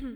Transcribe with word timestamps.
Szia 0.00 0.08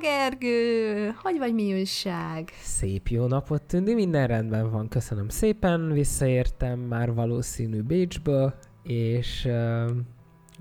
Gergő! 0.00 1.14
Hogy 1.22 1.38
vagy 1.38 1.54
mi 1.54 1.72
újság? 1.72 2.48
Szép 2.62 3.08
jó 3.08 3.26
napot, 3.26 3.62
Tündi, 3.62 3.94
minden 3.94 4.26
rendben 4.26 4.70
van, 4.70 4.88
köszönöm 4.88 5.28
szépen, 5.28 5.92
visszaértem 5.92 6.78
már 6.78 7.14
valószínű 7.14 7.82
Bécsből, 7.82 8.54
és 8.88 9.44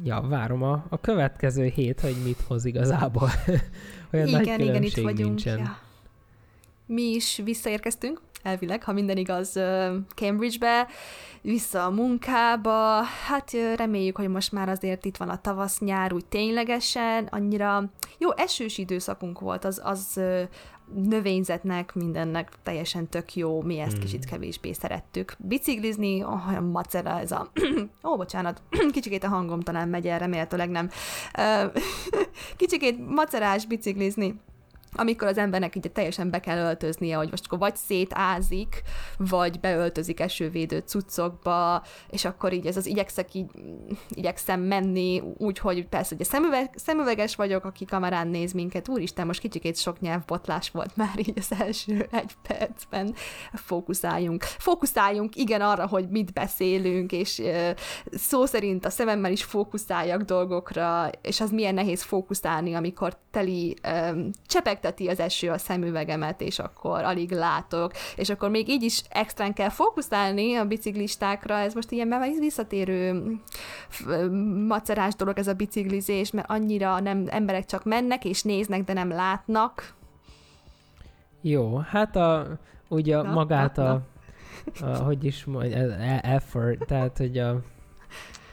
ja, 0.04 0.22
várom 0.22 0.64
a, 0.64 0.86
a 0.90 1.00
következő 1.00 1.66
hét, 1.66 2.00
hogy 2.00 2.16
mit 2.24 2.42
hoz 2.48 2.66
igazából. 2.66 3.30
Olyan 4.14 4.28
igen, 4.28 4.42
nagy 4.42 4.60
igen, 4.60 4.84
itt 4.84 4.98
vagyunk. 4.98 5.28
Nincsen. 5.28 5.58
Ja. 5.58 5.78
Mi 6.86 7.02
is 7.02 7.42
visszaérkeztünk, 7.44 8.22
elvileg, 8.48 8.84
ha 8.84 8.94
minden 8.94 9.18
igaz, 9.18 9.60
Cambridge-be, 10.16 10.88
vissza 11.42 11.86
a 11.86 11.90
munkába. 11.90 13.02
Hát 13.28 13.52
reméljük, 13.76 14.18
hogy 14.18 14.28
most 14.28 14.52
már 14.52 14.70
azért 14.70 15.06
itt 15.06 15.18
van 15.18 15.30
a 15.30 15.42
tavasz-nyár 15.42 16.14
úgy 16.14 16.26
ténylegesen, 16.26 17.28
annyira 17.32 17.84
jó 18.18 18.30
esős 18.36 18.78
időszakunk 18.78 19.40
volt, 19.40 19.66
az, 19.66 19.82
az 19.84 20.22
növényzetnek, 20.96 21.94
mindennek 21.94 22.52
teljesen 22.64 23.08
tök 23.08 23.36
jó, 23.36 23.62
mi 23.62 23.80
ezt 23.80 23.92
hmm. 23.92 24.02
kicsit 24.02 24.26
kevésbé 24.26 24.74
szerettük. 24.74 25.36
Biciklizni, 25.38 26.24
oh, 26.24 26.48
olyan 26.48 26.64
macera 26.64 27.20
ez 27.20 27.32
a... 27.32 27.52
Ó, 28.04 28.10
oh, 28.10 28.18
bocsánat, 28.18 28.62
kicsikét 28.94 29.24
a 29.24 29.28
hangom 29.28 29.60
talán 29.60 29.90
megy 29.90 30.08
el, 30.08 30.20
remélhetőleg 30.20 30.70
nem. 30.70 30.90
kicsikét 32.58 33.10
macerás 33.10 33.66
biciklizni, 33.66 34.40
amikor 34.92 35.28
az 35.28 35.38
embernek 35.38 35.76
így 35.76 35.92
teljesen 35.92 36.30
be 36.30 36.40
kell 36.40 36.58
öltöznie, 36.58 37.16
hogy 37.16 37.30
most 37.30 37.46
akkor 37.46 37.60
vagy 37.60 37.76
szétázik, 37.76 38.82
vagy 39.18 39.60
beöltözik 39.60 40.20
esővédő 40.20 40.84
cuccokba, 40.86 41.84
és 42.10 42.26
akkor 42.26 42.54
így 42.54 42.66
ez 42.66 42.78
az 42.78 42.86
igyekszek 42.86 43.34
így, 43.34 43.50
igyekszem 44.10 44.62
menni 44.62 45.22
úgy, 45.38 45.58
hogy 45.60 45.88
persze 45.88 46.16
ugye 46.16 46.24
szemüveg, 46.24 46.74
szemüveges 46.76 47.36
vagyok, 47.36 47.66
aki 47.66 47.86
kamerán 47.86 48.28
néz 48.28 48.52
minket, 48.52 48.88
úristen, 48.88 49.26
most 49.26 49.40
kicsikét 49.40 49.78
sok 49.78 50.00
nyelvbotlás 50.00 50.70
volt 50.70 50.96
már 50.96 51.20
így 51.20 51.34
az 51.36 51.52
első 51.60 52.08
egy 52.12 52.32
percben. 52.48 53.14
Fókuszáljunk. 53.54 54.44
Fókuszáljunk, 54.44 55.36
igen, 55.36 55.62
arra, 55.62 55.88
hogy 55.88 56.10
mit 56.10 56.34
beszélünk, 56.34 57.12
és 57.12 57.42
szó 58.12 58.46
szerint 58.46 58.86
a 58.86 58.90
szememmel 58.90 59.32
is 59.32 59.44
fókuszáljak 59.44 60.22
dolgokra, 60.22 61.10
és 61.22 61.42
az 61.42 61.52
milyen 61.52 61.74
nehéz 61.74 62.04
fókuszálni, 62.04 62.74
amikor 62.74 63.18
teli 63.32 63.76
csepeg 64.46 64.77
lefekteti 64.82 65.08
az 65.08 65.20
eső 65.20 65.50
a 65.50 65.58
szemüvegemet, 65.58 66.42
és 66.42 66.60
akkor 66.60 67.04
alig 67.04 67.32
látok, 67.32 67.92
és 68.16 68.30
akkor 68.30 68.50
még 68.50 68.70
így 68.70 68.84
is 68.84 69.02
extrán 69.10 69.54
kell 69.54 69.70
fókuszálni 69.70 70.56
a 70.56 70.66
biciklistákra, 70.66 71.58
ez 71.58 71.74
most 71.74 71.92
ilyen 71.92 72.36
visszatérő 72.40 73.32
macerás 74.68 75.16
dolog 75.16 75.38
ez 75.38 75.48
a 75.48 75.54
biciklizés, 75.54 76.32
mert 76.32 76.50
annyira 76.50 77.00
nem 77.00 77.26
emberek 77.30 77.66
csak 77.66 77.84
mennek 77.84 78.26
és 78.26 78.44
néznek, 78.44 78.84
de 78.84 78.94
nem 78.94 79.10
látnak. 79.10 79.94
Jó, 81.42 81.78
hát 81.78 82.16
a, 82.16 82.60
ugye 82.88 83.22
na, 83.22 83.32
magát 83.32 83.76
na, 83.76 83.92
a, 83.92 84.02
na. 84.80 84.92
a, 84.92 85.04
hogy 85.04 85.24
is 85.24 85.46
mondja, 85.46 85.78
e, 85.78 86.20
effort, 86.24 86.86
tehát 86.86 87.18
hogy 87.18 87.38
a, 87.38 87.62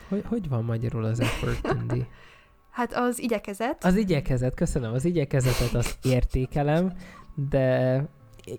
hogy, 0.08 0.24
hogy 0.28 0.48
van 0.48 0.64
magyarul 0.64 1.04
az 1.04 1.20
effort, 1.20 1.62
Tindi? 1.62 2.06
Hát 2.74 2.94
az 2.94 3.18
igyekezet. 3.18 3.84
Az 3.84 3.96
igyekezet, 3.96 4.54
köszönöm. 4.54 4.92
Az 4.92 5.04
igyekezetet 5.04 5.74
azt 5.74 5.98
értékelem, 6.16 6.92
de 7.50 7.98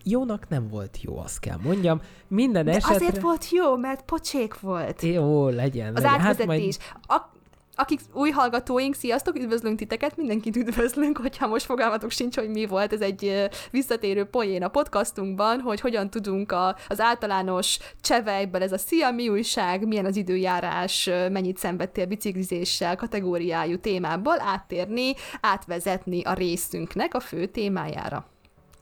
jónak 0.03 0.49
nem 0.49 0.67
volt 0.67 1.01
jó, 1.01 1.17
azt 1.17 1.39
kell 1.39 1.57
mondjam. 1.63 2.01
Minden 2.27 2.65
De 2.65 2.71
esetre... 2.71 2.95
azért 2.95 3.21
volt 3.21 3.49
jó, 3.51 3.75
mert 3.77 4.01
pocsék 4.01 4.59
volt. 4.59 5.01
Jó, 5.01 5.49
legyen. 5.49 5.95
Az 5.95 6.03
legyen. 6.03 6.19
átvezetés. 6.19 6.77
Hát 6.77 7.01
majd... 7.07 7.21
A 7.21 7.34
akik 7.75 7.99
új 8.13 8.29
hallgatóink, 8.29 8.95
sziasztok, 8.95 9.35
üdvözlünk 9.35 9.77
titeket, 9.77 10.17
mindenkit 10.17 10.55
üdvözlünk, 10.55 11.17
hogyha 11.17 11.47
most 11.47 11.65
fogalmatok 11.65 12.11
sincs, 12.11 12.35
hogy 12.35 12.49
mi 12.49 12.65
volt, 12.65 12.93
ez 12.93 13.01
egy 13.01 13.49
visszatérő 13.71 14.23
poén 14.23 14.63
a 14.63 14.67
podcastunkban, 14.67 15.59
hogy 15.59 15.79
hogyan 15.79 16.09
tudunk 16.09 16.51
a, 16.51 16.75
az 16.87 16.99
általános 16.99 17.77
csevejből, 18.01 18.63
ez 18.63 18.71
a 18.71 18.77
szia, 18.77 19.11
mi 19.11 19.29
újság, 19.29 19.87
milyen 19.87 20.05
az 20.05 20.15
időjárás, 20.15 21.09
mennyit 21.31 21.57
szenvedtél 21.57 22.05
biciklizéssel 22.05 22.95
kategóriájú 22.95 23.77
témából 23.77 24.41
áttérni, 24.41 25.13
átvezetni 25.41 26.21
a 26.23 26.33
részünknek 26.33 27.13
a 27.13 27.19
fő 27.19 27.45
témájára 27.45 28.34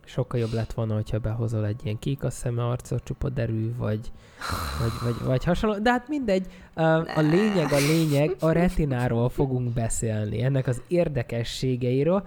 sokkal 0.05 0.39
jobb 0.39 0.53
lett 0.53 0.73
volna, 0.73 0.93
hogyha 0.93 1.19
behozol 1.19 1.65
egy 1.65 1.81
ilyen 1.83 1.99
kék 1.99 2.23
a 2.23 2.29
szeme 2.29 2.65
arcot, 2.65 3.03
csupa 3.03 3.29
derű, 3.29 3.75
vagy, 3.75 4.11
vagy, 4.79 4.91
vagy, 5.03 5.27
vagy 5.27 5.43
hasonló. 5.43 5.77
De 5.77 5.91
hát 5.91 6.07
mindegy, 6.07 6.47
a 7.15 7.21
lényeg, 7.21 7.71
a 7.71 7.77
lényeg, 7.77 8.35
a 8.39 8.51
retináról 8.51 9.29
fogunk 9.29 9.73
beszélni, 9.73 10.43
ennek 10.43 10.67
az 10.67 10.81
érdekességeiről, 10.87 12.23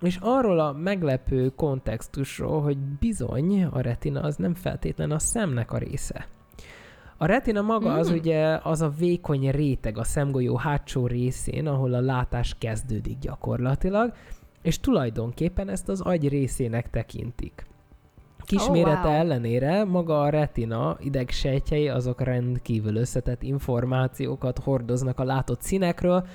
és 0.00 0.18
arról 0.20 0.58
a 0.60 0.72
meglepő 0.72 1.48
kontextusról, 1.48 2.62
hogy 2.62 2.78
bizony 2.78 3.64
a 3.64 3.80
retina 3.80 4.20
az 4.20 4.36
nem 4.36 4.54
feltétlen 4.54 5.10
a 5.10 5.18
szemnek 5.18 5.72
a 5.72 5.78
része. 5.78 6.26
A 7.16 7.26
retina 7.26 7.62
maga 7.62 7.92
az 7.92 8.10
mm. 8.10 8.14
ugye 8.14 8.58
az 8.62 8.82
a 8.82 8.88
vékony 8.88 9.50
réteg 9.50 9.98
a 9.98 10.04
szemgolyó 10.04 10.56
hátsó 10.56 11.06
részén, 11.06 11.66
ahol 11.66 11.94
a 11.94 12.00
látás 12.00 12.54
kezdődik 12.58 13.18
gyakorlatilag, 13.18 14.12
és 14.66 14.80
tulajdonképpen 14.80 15.68
ezt 15.68 15.88
az 15.88 16.00
agy 16.00 16.28
részének 16.28 16.90
tekintik. 16.90 17.66
Kismérete 18.38 18.98
oh, 18.98 19.04
wow. 19.04 19.14
ellenére 19.14 19.84
maga 19.84 20.20
a 20.20 20.28
retina 20.28 20.96
idegsejtjei 21.00 21.88
azok 21.88 22.20
rendkívül 22.20 22.96
összetett 22.96 23.42
információkat 23.42 24.58
hordoznak 24.58 25.20
a 25.20 25.24
látott 25.24 25.60
színekről, 25.60 26.26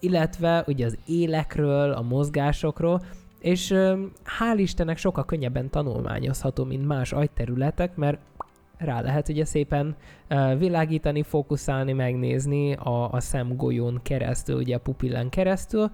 illetve 0.00 0.64
ugye 0.66 0.86
az 0.86 0.98
élekről, 1.06 1.92
a 1.92 2.02
mozgásokról, 2.02 3.02
és 3.40 3.74
hál' 4.38 4.56
Istennek 4.56 4.96
sokkal 4.96 5.24
könnyebben 5.24 5.70
tanulmányozható, 5.70 6.64
mint 6.64 6.86
más 6.86 7.12
agyterületek, 7.12 7.96
mert 7.96 8.18
rá 8.76 9.00
lehet 9.00 9.28
ugye 9.28 9.44
szépen 9.44 9.96
világítani, 10.58 11.22
fókuszálni, 11.22 11.92
megnézni 11.92 12.72
a, 12.72 13.12
a 13.12 13.20
szemgolyón 13.20 14.00
keresztül, 14.02 14.56
ugye 14.56 14.76
a 14.76 14.80
pupillán 14.80 15.28
keresztül. 15.28 15.90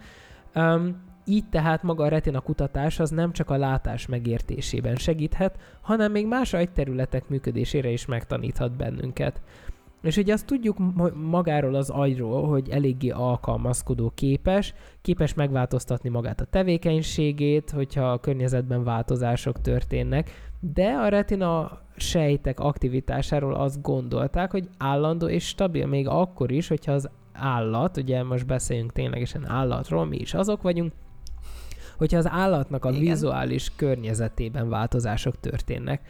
Um, 0.55 1.15
így 1.27 1.49
tehát 1.49 1.83
maga 1.83 2.05
a 2.05 2.09
retina 2.09 2.41
kutatás 2.41 3.01
az 3.01 3.11
nem 3.11 3.33
csak 3.33 3.51
a 3.51 3.57
látás 3.57 4.07
megértésében 4.07 4.97
segíthet, 4.97 5.59
hanem 5.81 6.13
még 6.13 6.27
más 6.27 6.53
agyterületek 6.53 7.29
működésére 7.29 7.91
is 7.91 8.07
megtaníthat 8.07 8.77
bennünket. 8.77 9.41
És 10.03 10.17
ugye 10.17 10.33
azt 10.33 10.47
tudjuk 10.47 10.77
magáról 11.15 11.75
az 11.75 11.91
agyról, 11.91 12.49
hogy 12.49 12.69
eléggé 12.69 13.09
alkalmazkodó 13.09 14.13
képes, 14.15 14.75
képes 15.03 15.35
megváltoztatni 15.35 16.09
magát 16.09 16.41
a 16.41 16.45
tevékenységét, 16.45 17.71
hogyha 17.71 18.13
a 18.13 18.19
környezetben 18.21 18.85
változások 18.85 19.61
történnek, 19.61 20.51
de 20.61 20.89
a 20.89 21.09
retina 21.09 21.81
sejtek 21.97 22.61
aktivitásáról 22.61 23.55
azt 23.55 23.83
gondolták, 23.83 24.51
hogy 24.51 24.69
állandó 24.79 25.29
és 25.29 25.47
stabil 25.47 25.87
még 25.87 26.09
akkor 26.09 26.51
is, 26.51 26.69
hogyha 26.69 26.93
az 26.93 27.11
állat, 27.33 27.97
ugye 27.97 28.23
most 28.23 28.47
beszéljünk 28.47 28.93
ténylegesen 28.93 29.49
állatról, 29.49 30.05
mi 30.05 30.17
is 30.17 30.35
azok 30.35 30.63
vagyunk, 30.63 30.93
hogyha 31.97 32.19
az 32.19 32.29
állatnak 32.29 32.85
a 32.85 32.91
Igen. 32.91 33.01
vizuális 33.01 33.73
környezetében 33.77 34.69
változások 34.69 35.41
történnek. 35.41 36.01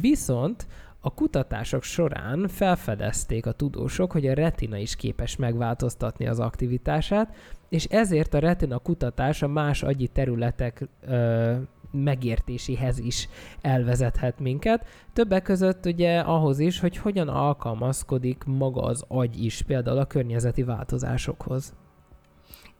Viszont 0.00 0.66
a 1.00 1.14
kutatások 1.14 1.82
során 1.82 2.48
felfedezték 2.48 3.46
a 3.46 3.52
tudósok, 3.52 4.12
hogy 4.12 4.26
a 4.26 4.34
retina 4.34 4.76
is 4.76 4.96
képes 4.96 5.36
megváltoztatni 5.36 6.26
az 6.26 6.40
aktivitását, 6.40 7.34
és 7.68 7.84
ezért 7.84 8.34
a 8.34 8.38
retina 8.38 8.78
kutatása 8.78 9.48
más 9.48 9.82
agyi 9.82 10.08
területek 10.08 10.88
ö, 11.06 11.54
megértéséhez 11.90 12.98
is 12.98 13.28
elvezethet 13.60 14.40
minket. 14.40 14.86
Többek 15.12 15.42
között 15.42 15.86
ugye 15.86 16.18
ahhoz 16.18 16.58
is, 16.58 16.80
hogy 16.80 16.96
hogyan 16.96 17.28
alkalmazkodik 17.28 18.44
maga 18.44 18.82
az 18.82 19.04
agy 19.08 19.44
is, 19.44 19.62
például 19.62 19.98
a 19.98 20.06
környezeti 20.06 20.62
változásokhoz. 20.62 21.74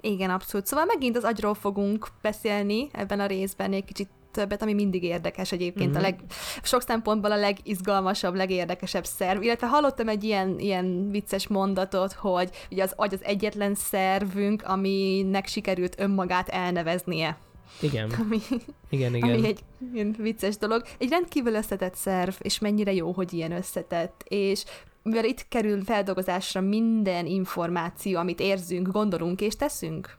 Igen, 0.05 0.31
abszolút. 0.31 0.67
Szóval 0.67 0.85
megint 0.85 1.17
az 1.17 1.25
agyról 1.25 1.55
fogunk 1.55 2.09
beszélni 2.23 2.89
ebben 2.93 3.21
a 3.21 3.27
részben 3.27 3.73
egy 3.73 3.85
kicsit 3.85 4.09
többet, 4.31 4.63
ami 4.63 4.75
mindig 4.75 5.03
érdekes 5.03 5.53
egyébként, 5.53 5.91
mm-hmm. 5.91 6.05
a 6.05 6.09
mhm. 6.09 6.11
leg, 6.11 6.21
sok 6.63 6.83
szempontból 6.83 7.33
a 7.33 7.37
legizgalmasabb, 7.37 8.35
legérdekesebb 8.35 9.05
szerv, 9.05 9.43
illetve 9.43 9.67
hallottam 9.67 10.09
egy 10.09 10.25
ilyen, 10.25 10.59
ilyen 10.59 11.11
vicces 11.11 11.49
mondatot, 11.49 12.13
hogy 12.13 12.51
ugye 12.71 12.83
az 12.83 12.93
agy 12.97 13.15
az 13.15 13.25
egyetlen 13.25 13.75
szervünk, 13.75 14.63
aminek 14.63 15.47
sikerült 15.47 16.01
önmagát 16.01 16.49
elneveznie. 16.49 17.39
Igen. 17.81 18.11
Ami, 18.25 18.39
igen, 18.89 19.15
igen. 19.15 19.31
Ami 19.31 19.47
egy 19.47 19.61
ilyen 19.95 20.15
vicces 20.19 20.57
dolog. 20.57 20.83
Egy 20.99 21.09
rendkívül 21.09 21.55
összetett 21.55 21.95
szerv, 21.95 22.35
és 22.39 22.59
mennyire 22.59 22.93
jó, 22.93 23.13
hogy 23.13 23.33
ilyen 23.33 23.53
összetett, 23.53 24.25
és 24.29 24.65
mivel 25.05 25.25
itt 25.25 25.49
kerül 25.49 25.83
feldolgozásra 25.83 26.61
minden 26.61 27.27
információ, 27.27 28.19
amit 28.19 28.41
érzünk, 28.41 28.89
gondolunk 28.89 29.41
és 29.41 29.57
teszünk. 29.57 30.17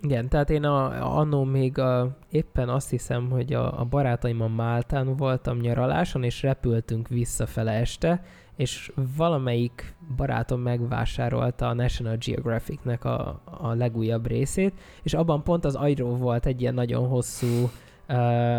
Igen, 0.00 0.28
tehát 0.28 0.50
én 0.50 0.64
a, 0.64 1.16
annó 1.18 1.44
még 1.44 1.78
a, 1.78 2.16
éppen 2.30 2.68
azt 2.68 2.90
hiszem, 2.90 3.30
hogy 3.30 3.52
a, 3.52 3.80
a 3.80 3.84
barátaimmal 3.84 4.48
Máltán 4.48 5.16
voltam 5.16 5.58
nyaraláson, 5.58 6.22
és 6.22 6.42
repültünk 6.42 7.08
visszafele 7.08 7.72
este, 7.72 8.22
és 8.56 8.92
valamelyik 9.16 9.94
barátom 10.16 10.60
megvásárolta 10.60 11.68
a 11.68 11.74
National 11.74 12.16
Geographic-nek 12.16 13.04
a, 13.04 13.40
a 13.44 13.74
legújabb 13.74 14.26
részét, 14.26 14.72
és 15.02 15.14
abban 15.14 15.42
pont 15.42 15.64
az 15.64 15.74
agyról 15.74 16.16
volt 16.16 16.46
egy 16.46 16.60
ilyen 16.60 16.74
nagyon 16.74 17.08
hosszú 17.08 17.62
uh, 17.62 17.70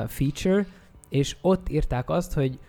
feature, 0.07 0.65
és 1.09 1.36
ott 1.42 1.69
írták 1.69 2.09
azt, 2.09 2.33
hogy 2.33 2.59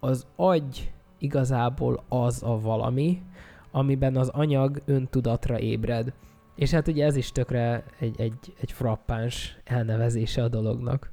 az 0.00 0.26
agy 0.36 0.92
igazából 1.22 2.04
az 2.08 2.42
a 2.42 2.60
valami, 2.60 3.22
amiben 3.70 4.16
az 4.16 4.28
anyag 4.28 4.82
öntudatra 4.84 5.58
ébred. 5.58 6.12
És 6.54 6.70
hát 6.70 6.88
ugye 6.88 7.04
ez 7.04 7.16
is 7.16 7.32
tökre 7.32 7.84
egy, 7.98 8.20
egy, 8.20 8.54
egy 8.60 8.72
frappáns 8.72 9.56
elnevezése 9.64 10.42
a 10.42 10.48
dolognak. 10.48 11.12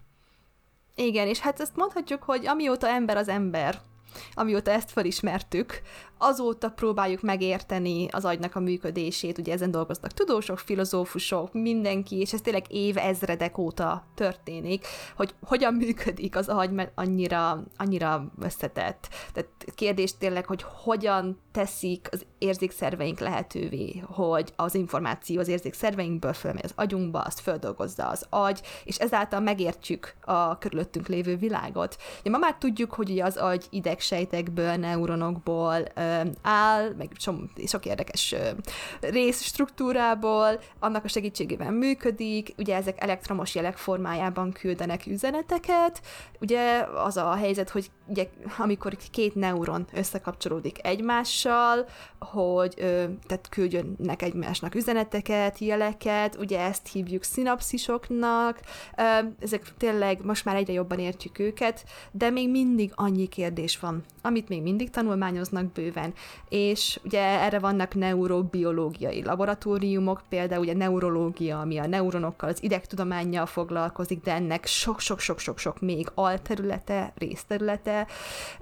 Igen, 0.95 1.27
és 1.27 1.39
hát 1.39 1.59
ezt 1.59 1.75
mondhatjuk, 1.75 2.23
hogy 2.23 2.47
amióta 2.47 2.87
ember 2.87 3.17
az 3.17 3.27
ember, 3.27 3.79
amióta 4.33 4.71
ezt 4.71 4.91
felismertük, 4.91 5.81
azóta 6.21 6.69
próbáljuk 6.69 7.21
megérteni 7.21 8.07
az 8.11 8.25
agynak 8.25 8.55
a 8.55 8.59
működését, 8.59 9.37
ugye 9.37 9.53
ezen 9.53 9.71
dolgoznak 9.71 10.11
tudósok, 10.11 10.59
filozófusok, 10.59 11.53
mindenki, 11.53 12.19
és 12.19 12.33
ez 12.33 12.41
tényleg 12.41 12.65
évezredek 12.67 13.57
óta 13.57 14.03
történik, 14.15 14.85
hogy 15.15 15.33
hogyan 15.41 15.73
működik 15.73 16.35
az 16.35 16.47
agy, 16.47 16.71
mert 16.71 16.91
annyira, 16.95 17.63
annyira 17.77 18.31
összetett. 18.39 19.09
Tehát 19.33 19.49
kérdés 19.75 20.17
tényleg, 20.17 20.45
hogy 20.45 20.65
hogyan 20.83 21.39
teszik 21.51 22.07
az 22.11 22.25
érzékszerveink 22.37 23.19
lehetővé, 23.19 24.03
hogy 24.05 24.53
az 24.55 24.75
információ 24.75 25.39
az 25.39 25.47
érzékszerveinkből 25.47 26.33
fölmegy 26.33 26.65
az 26.65 26.73
agyunkba, 26.75 27.19
azt 27.19 27.39
földolgozza 27.39 28.07
az 28.07 28.25
agy, 28.29 28.61
és 28.83 28.97
ezáltal 28.97 29.39
megértjük 29.39 30.15
a 30.21 30.57
körülöttünk 30.57 31.07
lévő 31.07 31.35
világot. 31.35 31.97
Ja, 32.23 32.31
ma 32.31 32.37
már 32.37 32.55
tudjuk, 32.55 32.93
hogy 32.93 33.09
ugye 33.09 33.23
az 33.23 33.37
agy 33.37 33.65
idegsejtekből, 33.69 34.75
neuronokból, 34.75 35.83
áll, 36.41 36.93
meg 36.97 37.11
sok 37.65 37.85
érdekes 37.85 38.35
részstruktúrából, 38.99 40.59
annak 40.79 41.03
a 41.03 41.07
segítségével 41.07 41.71
működik, 41.71 42.53
ugye 42.57 42.75
ezek 42.75 43.03
elektromos 43.03 43.55
jelek 43.55 43.77
formájában 43.77 44.51
küldenek 44.51 45.05
üzeneteket, 45.05 46.01
ugye 46.39 46.85
az 46.95 47.17
a 47.17 47.33
helyzet, 47.33 47.69
hogy 47.69 47.91
ugye, 48.05 48.27
amikor 48.57 48.97
két 49.11 49.35
neuron 49.35 49.87
összekapcsolódik 49.93 50.85
egymással, 50.85 51.85
hogy 52.19 52.73
ö, 52.77 53.03
tehát 53.27 53.49
küldjönnek 53.49 54.21
egymásnak 54.21 54.75
üzeneteket, 54.75 55.57
jeleket, 55.57 56.35
ugye 56.35 56.59
ezt 56.59 56.87
hívjuk 56.91 57.23
szinapszisoknak, 57.23 58.59
ezek 59.39 59.73
tényleg 59.77 60.25
most 60.25 60.45
már 60.45 60.55
egyre 60.55 60.73
jobban 60.73 60.99
értjük 60.99 61.39
őket, 61.39 61.83
de 62.11 62.29
még 62.29 62.49
mindig 62.49 62.91
annyi 62.95 63.27
kérdés 63.27 63.79
van, 63.79 64.03
amit 64.21 64.49
még 64.49 64.61
mindig 64.61 64.89
tanulmányoznak 64.89 65.71
bőven, 65.71 65.98
és 66.49 66.99
ugye 67.03 67.21
erre 67.21 67.59
vannak 67.59 67.95
neurobiológiai 67.95 69.23
laboratóriumok, 69.23 70.21
például 70.29 70.61
ugye 70.61 70.73
neurológia, 70.73 71.59
ami 71.59 71.77
a 71.77 71.87
neuronokkal, 71.87 72.49
az 72.49 72.63
idegtudományjal 72.63 73.45
foglalkozik, 73.45 74.23
de 74.23 74.33
ennek 74.33 74.65
sok-sok-sok-sok-sok 74.65 75.79
még 75.79 76.07
alterülete, 76.13 77.13
részterülete, 77.17 78.07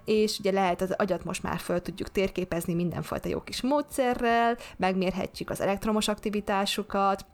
és 0.06 0.40
ugye 0.40 0.52
lehet 0.52 0.82
az 0.82 0.92
agyat 0.92 1.24
most 1.24 1.44
már 1.44 1.60
föl 1.60 1.82
tudjuk 1.82 2.12
térképezni 2.12 2.74
mindenfajta 2.74 3.30
jó 3.30 3.42
kis 3.42 3.62
módszerrel, 3.62 4.58
megmérhetjük 4.78 5.50
az 5.50 5.62
elektromos 5.62 6.08
aktivitásukat, 6.08 7.26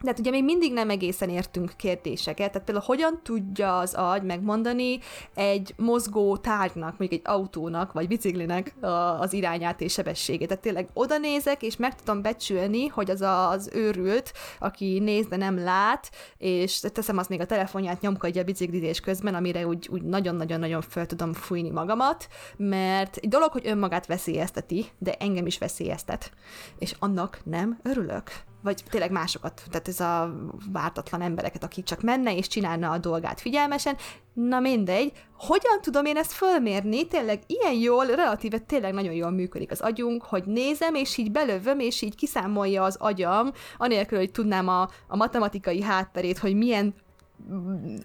de 0.00 0.08
hát 0.08 0.18
ugye 0.18 0.30
még 0.30 0.44
mindig 0.44 0.72
nem 0.72 0.90
egészen 0.90 1.28
értünk 1.28 1.72
kérdéseket, 1.76 2.50
tehát 2.52 2.66
például 2.66 2.86
hogyan 2.86 3.20
tudja 3.22 3.78
az 3.78 3.94
agy 3.94 4.22
megmondani 4.22 4.98
egy 5.34 5.74
mozgó 5.76 6.36
tárgynak, 6.36 6.98
mondjuk 6.98 7.20
egy 7.20 7.32
autónak, 7.34 7.92
vagy 7.92 8.08
biciklinek 8.08 8.74
az 9.18 9.32
irányát 9.32 9.80
és 9.80 9.92
sebességét. 9.92 10.48
Tehát 10.48 10.62
tényleg 10.62 10.88
oda 10.92 11.18
nézek, 11.18 11.62
és 11.62 11.76
meg 11.76 11.94
tudom 11.94 12.22
becsülni, 12.22 12.86
hogy 12.86 13.10
az 13.10 13.20
az 13.20 13.70
őrült, 13.72 14.32
aki 14.58 14.98
néz, 14.98 15.26
de 15.26 15.36
nem 15.36 15.58
lát, 15.58 16.10
és 16.38 16.80
teszem 16.80 17.18
azt 17.18 17.28
még 17.28 17.40
a 17.40 17.46
telefonját 17.46 18.00
nyomkodja 18.00 18.40
a 18.40 18.44
biciklizés 18.44 19.00
közben, 19.00 19.34
amire 19.34 19.66
úgy, 19.66 19.88
úgy 19.92 20.02
nagyon-nagyon-nagyon 20.02 20.80
fel 20.80 21.06
tudom 21.06 21.32
fújni 21.32 21.70
magamat, 21.70 22.28
mert 22.56 23.16
egy 23.16 23.28
dolog, 23.28 23.52
hogy 23.52 23.66
önmagát 23.66 24.06
veszélyezteti, 24.06 24.86
de 24.98 25.12
engem 25.12 25.46
is 25.46 25.58
veszélyeztet, 25.58 26.32
és 26.78 26.94
annak 26.98 27.40
nem 27.44 27.78
örülök 27.82 28.46
vagy 28.62 28.82
tényleg 28.90 29.10
másokat, 29.10 29.62
tehát 29.70 29.88
ez 29.88 30.00
a 30.00 30.34
vártatlan 30.72 31.20
embereket, 31.20 31.64
akik 31.64 31.84
csak 31.84 32.02
menne 32.02 32.36
és 32.36 32.46
csinálna 32.46 32.90
a 32.90 32.98
dolgát 32.98 33.40
figyelmesen, 33.40 33.96
na 34.32 34.60
mindegy, 34.60 35.12
hogyan 35.36 35.80
tudom 35.80 36.04
én 36.04 36.16
ezt 36.16 36.32
fölmérni, 36.32 37.06
tényleg 37.06 37.42
ilyen 37.46 37.74
jól, 37.74 38.06
relatíve 38.06 38.58
tényleg 38.58 38.92
nagyon 38.92 39.12
jól 39.12 39.30
működik 39.30 39.70
az 39.70 39.80
agyunk, 39.80 40.22
hogy 40.22 40.44
nézem, 40.44 40.94
és 40.94 41.16
így 41.16 41.30
belövöm, 41.30 41.80
és 41.80 42.02
így 42.02 42.14
kiszámolja 42.14 42.82
az 42.82 42.96
agyam, 43.00 43.52
anélkül, 43.78 44.18
hogy 44.18 44.30
tudnám 44.30 44.68
a, 44.68 44.88
a 45.06 45.16
matematikai 45.16 45.82
hátterét, 45.82 46.38
hogy 46.38 46.54
milyen 46.54 46.94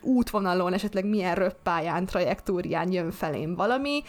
útvonalon, 0.02 0.74
esetleg 0.74 1.06
milyen 1.06 1.36
röppáján, 1.36 2.06
trajektórián 2.06 2.92
jön 2.92 3.12
felém 3.12 3.56
valami, 3.56 4.04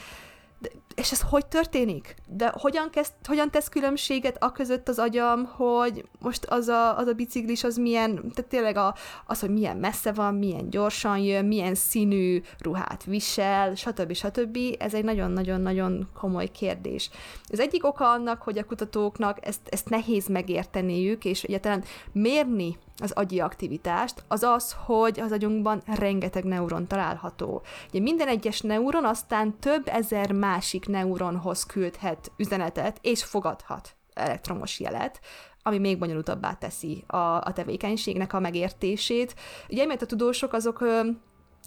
de, 0.64 0.70
és 0.94 1.12
ez 1.12 1.20
hogy 1.20 1.46
történik? 1.46 2.14
De 2.28 2.52
hogyan, 2.56 2.90
kezd, 2.90 3.12
hogyan 3.24 3.50
tesz 3.50 3.68
különbséget 3.68 4.36
a 4.42 4.52
között 4.52 4.88
az 4.88 4.98
agyam, 4.98 5.44
hogy 5.44 6.08
most 6.18 6.44
az 6.44 6.68
a, 6.68 6.98
az 6.98 7.06
a 7.06 7.12
biciklis 7.12 7.64
az 7.64 7.76
milyen, 7.76 8.14
tehát 8.14 8.50
tényleg 8.50 8.76
a, 8.76 8.94
az, 9.26 9.40
hogy 9.40 9.50
milyen 9.50 9.76
messze 9.76 10.12
van, 10.12 10.34
milyen 10.34 10.70
gyorsan 10.70 11.18
jön, 11.18 11.44
milyen 11.44 11.74
színű 11.74 12.42
ruhát 12.58 13.04
visel, 13.04 13.74
stb. 13.74 14.12
stb. 14.12 14.58
Ez 14.78 14.94
egy 14.94 15.04
nagyon-nagyon-nagyon 15.04 16.08
komoly 16.20 16.50
kérdés. 16.50 17.10
Az 17.48 17.60
egyik 17.60 17.86
oka 17.86 18.10
annak, 18.10 18.42
hogy 18.42 18.58
a 18.58 18.64
kutatóknak 18.64 19.46
ezt, 19.46 19.68
ezt 19.68 19.88
nehéz 19.88 20.28
megérteniük, 20.28 21.24
és 21.24 21.42
egyáltalán 21.42 21.84
mérni 22.12 22.76
az 23.02 23.12
agyi 23.12 23.40
aktivitást, 23.40 24.24
az 24.28 24.42
az, 24.42 24.76
hogy 24.84 25.20
az 25.20 25.32
agyunkban 25.32 25.82
rengeteg 25.86 26.44
neuron 26.44 26.86
található. 26.86 27.62
Ugye 27.88 28.00
minden 28.00 28.28
egyes 28.28 28.60
neuron 28.60 29.04
aztán 29.04 29.58
több 29.58 29.88
ezer 29.88 30.32
másik 30.32 30.86
neuronhoz 30.86 31.64
küldhet 31.64 32.32
üzenetet, 32.36 32.98
és 33.00 33.24
fogadhat 33.24 33.96
elektromos 34.12 34.80
jelet, 34.80 35.20
ami 35.62 35.78
még 35.78 35.98
bonyolultabbá 35.98 36.52
teszi 36.52 37.04
a, 37.06 37.16
a 37.16 37.52
tevékenységnek 37.54 38.32
a 38.32 38.40
megértését. 38.40 39.34
Ugye, 39.68 39.86
mert 39.86 40.02
a 40.02 40.06
tudósok 40.06 40.52
azok 40.52 40.84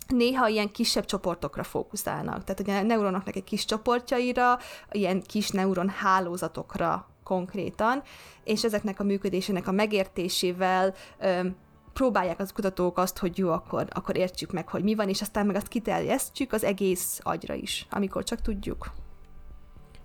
néha 0.08 0.48
ilyen 0.48 0.72
kisebb 0.72 1.06
csoportokra 1.06 1.64
fókuszálnak. 1.64 2.44
Tehát 2.44 2.60
ugye 2.60 2.78
a 2.80 2.82
neuronoknak 2.82 3.36
egy 3.36 3.44
kis 3.44 3.66
csoportjaira, 3.66 4.58
ilyen 4.92 5.22
kis 5.22 5.50
neuron 5.50 5.90
hálózatokra 5.90 7.08
konkrétan, 7.28 8.02
és 8.44 8.64
ezeknek 8.64 9.00
a 9.00 9.04
működésének 9.04 9.68
a 9.68 9.72
megértésével 9.72 10.94
próbálják 11.94 12.40
az 12.40 12.52
kutatók 12.52 12.98
azt, 12.98 13.18
hogy 13.18 13.38
jó, 13.38 13.52
akkor, 13.52 13.88
akkor 13.90 14.18
értsük 14.18 14.52
meg, 14.52 14.68
hogy 14.68 14.84
mi 14.84 14.96
van, 14.96 15.10
és 15.10 15.22
aztán 15.22 15.46
meg 15.46 15.56
azt 15.56 15.68
kiterjesztjük 15.68 16.54
az 16.54 16.64
egész 16.64 17.20
agyra 17.24 17.54
is, 17.54 17.88
amikor 17.90 18.24
csak 18.24 18.42
tudjuk. 18.42 18.92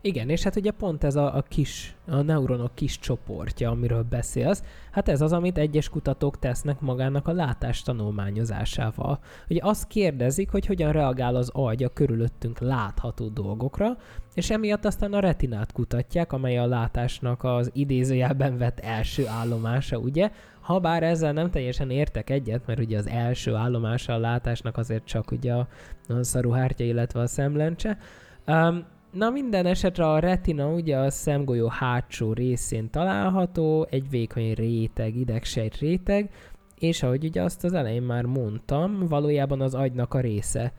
Igen, 0.04 0.28
és 0.28 0.42
hát 0.42 0.56
ugye 0.56 0.70
pont 0.70 1.04
ez 1.04 1.16
a, 1.16 1.36
a 1.36 1.42
kis, 1.42 1.94
a 2.06 2.20
neuronok 2.20 2.74
kis 2.74 2.98
csoportja, 2.98 3.70
amiről 3.70 4.02
beszélsz, 4.02 4.62
hát 4.90 5.08
ez 5.08 5.20
az, 5.20 5.32
amit 5.32 5.58
egyes 5.58 5.88
kutatók 5.88 6.38
tesznek 6.38 6.80
magának 6.80 7.28
a 7.28 7.32
látás 7.32 7.82
tanulmányozásával. 7.82 9.18
Ugye 9.48 9.60
azt 9.62 9.86
kérdezik, 9.86 10.50
hogy 10.50 10.66
hogyan 10.66 10.92
reagál 10.92 11.34
az 11.34 11.50
agy 11.52 11.82
a 11.82 11.88
körülöttünk 11.88 12.58
látható 12.58 13.28
dolgokra, 13.28 13.96
és 14.34 14.50
emiatt 14.50 14.84
aztán 14.84 15.12
a 15.12 15.20
retinát 15.20 15.72
kutatják, 15.72 16.32
amely 16.32 16.58
a 16.58 16.66
látásnak 16.66 17.44
az 17.44 17.70
idézőjelben 17.72 18.58
vett 18.58 18.78
első 18.78 19.26
állomása, 19.26 19.98
ugye? 19.98 20.30
Ha 20.60 20.78
bár 20.78 21.02
ezzel 21.02 21.32
nem 21.32 21.50
teljesen 21.50 21.90
értek 21.90 22.30
egyet, 22.30 22.66
mert 22.66 22.80
ugye 22.80 22.98
az 22.98 23.06
első 23.06 23.54
állomása 23.54 24.12
a 24.12 24.18
látásnak 24.18 24.76
azért 24.76 25.04
csak 25.04 25.30
ugye 25.30 25.52
a, 25.52 25.68
a 26.08 26.22
szaruhártya, 26.22 26.84
illetve 26.84 27.20
a 27.20 27.26
szemlencse, 27.26 27.98
um, 28.46 28.84
Na 29.12 29.30
minden 29.30 29.66
esetre 29.66 30.10
a 30.10 30.18
retina 30.18 30.72
ugye 30.72 30.96
a 30.96 31.10
szemgolyó 31.10 31.68
hátsó 31.68 32.32
részén 32.32 32.90
található, 32.90 33.86
egy 33.90 34.10
vékony 34.10 34.54
réteg, 34.54 35.16
idegsejt 35.16 35.78
réteg, 35.78 36.30
és 36.78 37.02
ahogy 37.02 37.24
ugye 37.24 37.42
azt 37.42 37.64
az 37.64 37.72
elején 37.72 38.02
már 38.02 38.24
mondtam, 38.24 39.06
valójában 39.06 39.60
az 39.60 39.74
agynak 39.74 40.14
a 40.14 40.20
része. 40.20 40.72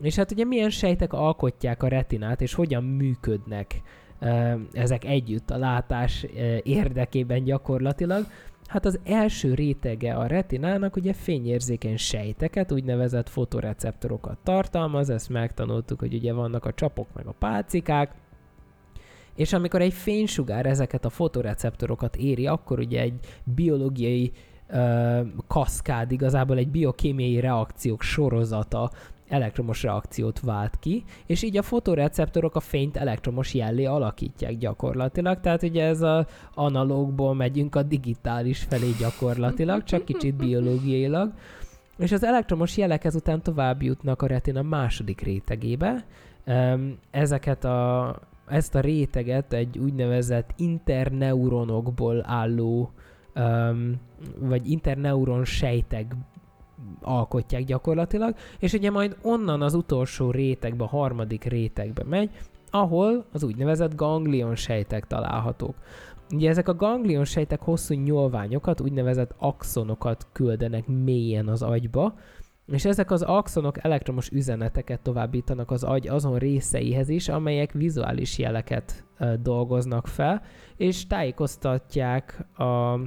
És 0.00 0.16
hát 0.16 0.30
ugye 0.30 0.44
milyen 0.44 0.70
sejtek 0.70 1.12
alkotják 1.12 1.82
a 1.82 1.88
retinát, 1.88 2.40
és 2.40 2.54
hogyan 2.54 2.84
működnek 2.84 3.82
ezek 4.72 5.04
együtt 5.04 5.50
a 5.50 5.58
látás 5.58 6.26
érdekében 6.62 7.44
gyakorlatilag. 7.44 8.26
Hát 8.66 8.84
az 8.84 8.98
első 9.04 9.54
rétege 9.54 10.14
a 10.14 10.26
retinának 10.26 10.96
ugye 10.96 11.12
fényérzékeny 11.12 11.96
sejteket, 11.96 12.72
úgynevezett 12.72 13.28
fotoreceptorokat 13.28 14.38
tartalmaz, 14.42 15.10
ezt 15.10 15.28
megtanultuk, 15.28 16.00
hogy 16.00 16.14
ugye 16.14 16.32
vannak 16.32 16.64
a 16.64 16.72
csapok 16.72 17.06
meg 17.14 17.26
a 17.26 17.34
pálcikák, 17.38 18.14
És 19.34 19.52
amikor 19.52 19.80
egy 19.80 19.92
fénysugár 19.92 20.66
ezeket 20.66 21.04
a 21.04 21.10
fotoreceptorokat 21.10 22.16
éri, 22.16 22.46
akkor 22.46 22.78
ugye 22.78 23.00
egy 23.00 23.14
biológiai 23.44 24.32
ö, 24.68 25.20
kaszkád, 25.46 26.12
igazából 26.12 26.56
egy 26.56 26.68
biokémiai 26.68 27.40
reakciók 27.40 28.02
sorozata 28.02 28.90
elektromos 29.28 29.82
reakciót 29.82 30.40
vált 30.40 30.78
ki, 30.78 31.04
és 31.26 31.42
így 31.42 31.56
a 31.56 31.62
fotoreceptorok 31.62 32.56
a 32.56 32.60
fényt 32.60 32.96
elektromos 32.96 33.54
jellé 33.54 33.84
alakítják 33.84 34.58
gyakorlatilag, 34.58 35.40
tehát 35.40 35.62
ugye 35.62 35.84
ez 35.84 36.02
a 36.02 36.26
analógból 36.54 37.34
megyünk 37.34 37.74
a 37.74 37.82
digitális 37.82 38.62
felé 38.62 38.90
gyakorlatilag, 38.98 39.84
csak 39.84 40.04
kicsit 40.04 40.34
biológiailag, 40.34 41.32
és 41.98 42.12
az 42.12 42.24
elektromos 42.24 42.76
jelek 42.76 43.04
ezután 43.04 43.42
tovább 43.42 43.82
jutnak 43.82 44.22
a 44.22 44.26
retina 44.26 44.62
második 44.62 45.20
rétegébe. 45.20 46.04
Ezeket 47.10 47.64
a, 47.64 48.16
ezt 48.46 48.74
a 48.74 48.80
réteget 48.80 49.52
egy 49.52 49.78
úgynevezett 49.78 50.50
interneuronokból 50.56 52.24
álló, 52.26 52.90
vagy 54.38 54.70
interneuron 54.70 55.44
sejtek 55.44 56.14
alkotják 57.02 57.64
gyakorlatilag, 57.64 58.34
és 58.58 58.72
ugye 58.72 58.90
majd 58.90 59.16
onnan 59.22 59.62
az 59.62 59.74
utolsó 59.74 60.30
rétegbe, 60.30 60.84
a 60.84 60.88
harmadik 60.88 61.44
rétegbe 61.44 62.04
megy, 62.04 62.30
ahol 62.70 63.24
az 63.32 63.42
úgynevezett 63.42 63.94
ganglion 63.94 64.56
sejtek 64.56 65.06
találhatók. 65.06 65.74
Ugye 66.32 66.48
ezek 66.48 66.68
a 66.68 66.74
ganglion 66.74 67.24
sejtek 67.24 67.60
hosszú 67.60 67.94
nyolványokat, 67.94 68.80
úgynevezett 68.80 69.34
axonokat 69.38 70.26
küldenek 70.32 70.86
mélyen 70.86 71.48
az 71.48 71.62
agyba, 71.62 72.14
és 72.66 72.84
ezek 72.84 73.10
az 73.10 73.22
axonok 73.22 73.84
elektromos 73.84 74.30
üzeneteket 74.30 75.00
továbbítanak 75.00 75.70
az 75.70 75.84
agy 75.84 76.08
azon 76.08 76.38
részeihez 76.38 77.08
is, 77.08 77.28
amelyek 77.28 77.72
vizuális 77.72 78.38
jeleket 78.38 79.04
e, 79.16 79.36
dolgoznak 79.36 80.06
fel, 80.06 80.42
és 80.76 81.06
tájékoztatják 81.06 82.46
a, 82.58 82.98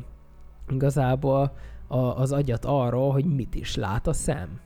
igazából 0.70 1.52
a, 1.88 1.98
az 1.98 2.32
agyat 2.32 2.66
arról, 2.66 3.12
hogy 3.12 3.26
mit 3.26 3.56
is 3.56 3.76
lát 3.76 4.08
a 4.08 4.14
szem. 4.14 4.66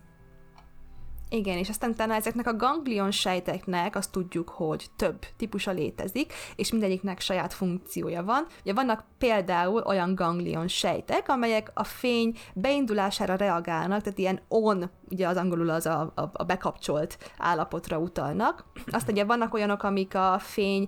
Igen, 1.34 1.58
és 1.58 1.70
aztán 1.70 1.90
utána 1.90 2.14
ezeknek 2.14 2.48
a 2.48 2.56
ganglion 2.56 3.12
sejteknek 3.12 3.96
azt 3.96 4.12
tudjuk, 4.12 4.50
hogy 4.50 4.86
több 4.96 5.26
típusa 5.38 5.72
létezik, 5.72 6.34
és 6.56 6.72
mindegyiknek 6.72 7.20
saját 7.20 7.54
funkciója 7.54 8.24
van. 8.24 8.46
Ugye 8.62 8.74
vannak 8.74 9.04
például 9.18 9.82
olyan 9.86 10.16
ganglion 10.16 10.68
sejtek, 10.68 11.30
amelyek 11.30 11.72
a 11.74 11.84
fény 11.84 12.38
beindulására 12.54 13.36
reagálnak, 13.36 14.02
tehát 14.02 14.20
ilyen 14.20 14.42
on, 14.48 14.90
ugye 15.10 15.28
az 15.28 15.38
angolul 15.38 15.70
az 15.70 15.86
a, 15.86 16.12
a, 16.16 16.30
a 16.34 16.44
bekapcsolt 16.44 17.18
állapotra 17.38 17.98
utalnak. 17.98 18.66
Aztán 18.88 19.14
ugye 19.14 19.26
vannak 19.26 19.54
olyanok, 19.54 19.84
amik 19.84 20.16
a 20.16 20.40
fény 20.40 20.88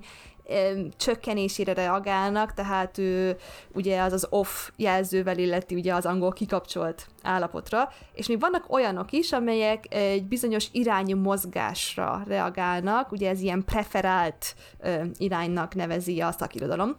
csökkenésére 0.97 1.73
reagálnak, 1.73 2.53
tehát 2.53 2.97
ő 2.97 3.37
ugye 3.73 4.01
az 4.01 4.13
az 4.13 4.27
off 4.29 4.69
jelzővel 4.75 5.37
illeti 5.37 5.75
ugye 5.75 5.93
az 5.93 6.05
angol 6.05 6.31
kikapcsolt 6.31 7.07
állapotra, 7.21 7.89
és 8.13 8.27
még 8.27 8.39
vannak 8.39 8.73
olyanok 8.73 9.11
is, 9.11 9.31
amelyek 9.31 9.93
egy 9.93 10.25
bizonyos 10.25 10.67
irányú 10.71 11.17
mozgásra 11.17 12.23
reagálnak, 12.27 13.11
ugye 13.11 13.29
ez 13.29 13.41
ilyen 13.41 13.63
preferált 13.65 14.55
iránynak 15.17 15.75
nevezi 15.75 16.21
a 16.21 16.31
szakirodalom. 16.31 16.97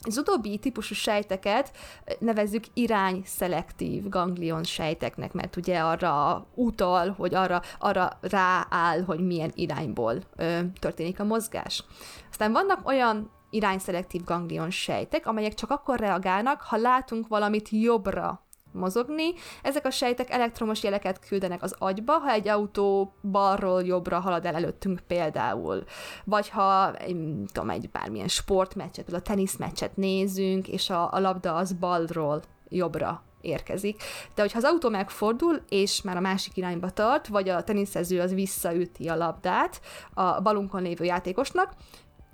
Az 0.00 0.18
utóbbi 0.18 0.58
típusú 0.58 0.94
sejteket 0.94 1.70
nevezzük 2.18 2.64
irány-szelektív 2.74 4.08
ganglion 4.08 4.64
sejteknek, 4.64 5.32
mert 5.32 5.56
ugye 5.56 5.78
arra 5.78 6.46
utal, 6.54 7.10
hogy 7.10 7.34
arra, 7.34 7.62
arra 7.78 8.18
rááll, 8.20 9.02
hogy 9.02 9.26
milyen 9.26 9.52
irányból 9.54 10.22
ö, 10.36 10.58
történik 10.78 11.20
a 11.20 11.24
mozgás. 11.24 11.84
Aztán 12.30 12.52
vannak 12.52 12.86
olyan 12.86 13.30
irányszelektív 13.50 14.24
ganglion 14.24 14.70
sejtek, 14.70 15.26
amelyek 15.26 15.54
csak 15.54 15.70
akkor 15.70 15.98
reagálnak, 15.98 16.60
ha 16.60 16.76
látunk 16.76 17.28
valamit 17.28 17.68
jobbra 17.68 18.45
mozogni. 18.76 19.32
Ezek 19.62 19.86
a 19.86 19.90
sejtek 19.90 20.30
elektromos 20.30 20.82
jeleket 20.82 21.26
küldenek 21.28 21.62
az 21.62 21.74
agyba, 21.78 22.12
ha 22.12 22.30
egy 22.30 22.48
autó 22.48 23.14
balról 23.30 23.82
jobbra 23.82 24.18
halad 24.18 24.44
el 24.44 24.54
előttünk 24.54 25.00
például. 25.06 25.84
Vagy 26.24 26.48
ha 26.48 26.94
tudom, 27.52 27.70
egy 27.70 27.90
bármilyen 27.90 28.28
sportmeccset, 28.28 29.12
a 29.12 29.20
teniszmeccset 29.20 29.96
nézünk, 29.96 30.68
és 30.68 30.90
a, 30.90 31.12
a 31.12 31.20
labda 31.20 31.54
az 31.54 31.72
balról 31.72 32.42
jobbra 32.68 33.22
érkezik. 33.40 34.02
De 34.34 34.42
hogyha 34.42 34.58
az 34.58 34.64
autó 34.64 34.88
megfordul, 34.88 35.60
és 35.68 36.02
már 36.02 36.16
a 36.16 36.20
másik 36.20 36.56
irányba 36.56 36.90
tart, 36.90 37.26
vagy 37.26 37.48
a 37.48 37.64
teniszező 37.64 38.20
az 38.20 38.34
visszaüti 38.34 39.08
a 39.08 39.16
labdát 39.16 39.80
a 40.14 40.40
balunkon 40.40 40.82
lévő 40.82 41.04
játékosnak, 41.04 41.72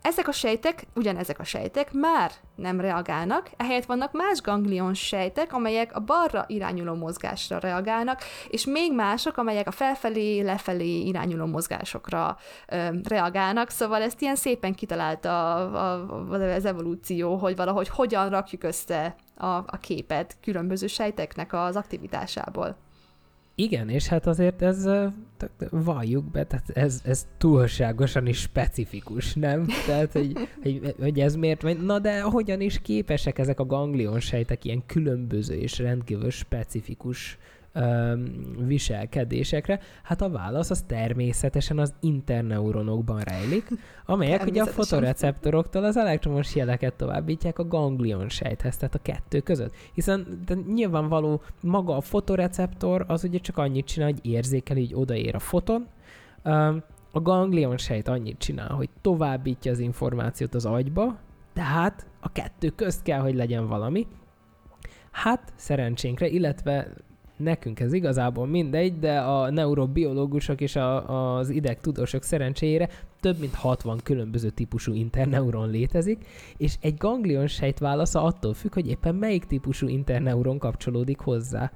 ezek 0.03 0.29
a 0.29 0.33
sejtek, 0.33 0.87
ugyanezek 0.95 1.39
a 1.39 1.45
sejtek 1.45 1.93
már 1.93 2.31
nem 2.55 2.81
reagálnak, 2.81 3.51
ehelyett 3.57 3.85
vannak 3.85 4.13
más 4.13 4.41
ganglion 4.41 4.95
sejtek, 4.95 5.53
amelyek 5.53 5.95
a 5.95 6.01
balra 6.01 6.45
irányuló 6.47 6.95
mozgásra 6.95 7.59
reagálnak, 7.59 8.21
és 8.49 8.67
még 8.67 8.95
mások, 8.95 9.37
amelyek 9.37 9.67
a 9.67 9.71
felfelé, 9.71 10.41
lefelé 10.41 11.01
irányuló 11.01 11.47
mozgásokra 11.47 12.37
ö, 12.69 12.89
reagálnak, 13.09 13.71
szóval 13.71 14.03
ezt 14.03 14.21
ilyen 14.21 14.37
szépen 14.37 14.75
kitalálta 14.75 15.55
a, 15.55 15.95
a, 15.95 16.31
az 16.31 16.65
evolúció, 16.65 17.37
hogy 17.37 17.57
valahogy 17.57 17.89
hogyan 17.89 18.29
rakjuk 18.29 18.63
össze 18.63 19.15
a, 19.37 19.47
a 19.47 19.79
képet 19.81 20.37
különböző 20.43 20.87
sejteknek 20.87 21.53
az 21.53 21.77
aktivitásából. 21.77 22.77
Igen, 23.55 23.89
és 23.89 24.07
hát 24.07 24.27
azért 24.27 24.63
ez, 24.63 24.89
valljuk 25.71 26.25
be, 26.25 26.45
tehát 26.45 26.71
ez, 26.71 27.01
ez 27.05 27.27
túlságosan 27.39 28.27
is 28.27 28.41
specifikus, 28.41 29.35
nem? 29.35 29.67
Tehát, 29.87 30.13
hogy, 30.13 30.33
hogy, 30.63 30.95
hogy 31.01 31.21
ez 31.21 31.35
miért 31.35 31.63
megy. 31.63 31.85
Na 31.85 31.99
de 31.99 32.21
hogyan 32.21 32.61
is 32.61 32.81
képesek 32.83 33.39
ezek 33.39 33.61
a 33.61 33.67
ganglion 33.67 34.21
sejtek 34.21 34.65
ilyen 34.65 34.83
különböző 34.87 35.55
és 35.55 35.79
rendkívül 35.79 36.31
specifikus 36.31 37.39
viselkedésekre? 38.67 39.81
Hát 40.03 40.23
a 40.23 40.31
válasz 40.31 40.71
az 40.71 40.83
természetesen 40.83 41.79
az 41.79 41.95
interneuronokban 42.01 43.21
rejlik, 43.21 43.69
amelyek 44.07 44.47
ugye 44.47 44.63
a 44.63 44.67
fotoreceptoroktól 44.67 45.85
az 45.85 45.97
elektromos 45.97 46.55
jeleket 46.55 46.95
továbbítják 46.95 47.59
a 47.59 47.69
ganglion 47.69 48.29
sejthez, 48.29 48.77
tehát 48.77 48.95
a 48.95 49.03
kettő 49.03 49.41
között. 49.41 49.75
Hiszen 49.95 50.43
de 50.47 50.55
nyilvánvaló 50.75 51.43
maga 51.61 51.97
a 51.97 52.01
fotoreceptor 52.01 53.05
az 53.09 53.25
ugye 53.25 53.39
csak 53.39 53.59
annyit 53.59 53.87
csinál, 53.87 54.11
hogy 54.11 54.27
érzékel, 54.27 54.77
így 54.77 54.95
odaér 54.95 55.35
a 55.35 55.39
foton, 55.39 55.87
a 57.13 57.21
ganglion 57.21 57.77
sejt 57.77 58.09
annyit 58.09 58.39
csinál, 58.39 58.75
hogy 58.75 58.89
továbbítja 59.01 59.73
az 59.73 59.79
információt 59.79 60.55
az 60.55 60.67
agyba, 60.67 61.19
tehát 61.53 62.07
a 62.21 62.33
kettő 62.33 62.69
közt 62.69 63.03
kell, 63.03 63.21
hogy 63.21 63.35
legyen 63.35 63.69
valami. 63.69 64.07
Hát 65.11 65.53
szerencsénkre, 65.57 66.29
illetve 66.29 66.89
nekünk 67.43 67.81
ez 67.81 67.93
igazából 67.93 68.47
mindegy, 68.47 68.99
de 68.99 69.19
a 69.19 69.51
neurobiológusok 69.51 70.61
és 70.61 70.77
a, 70.77 71.37
az 71.37 71.51
idegtudósok 71.51 72.23
szerencsére 72.23 72.89
több 73.21 73.39
mint 73.39 73.55
60 73.55 74.01
különböző 74.03 74.51
típusú 74.51 74.93
interneuron 74.93 75.71
létezik, 75.71 76.27
és 76.57 76.75
egy 76.81 76.97
ganglion 76.97 77.47
sejt 77.47 77.79
válasza 77.79 78.23
attól 78.23 78.55
függ, 78.55 78.75
hogy 78.75 78.89
éppen 78.89 79.15
melyik 79.15 79.45
típusú 79.45 79.89
interneuron 79.89 80.59
kapcsolódik 80.59 81.19
hozzá. 81.19 81.73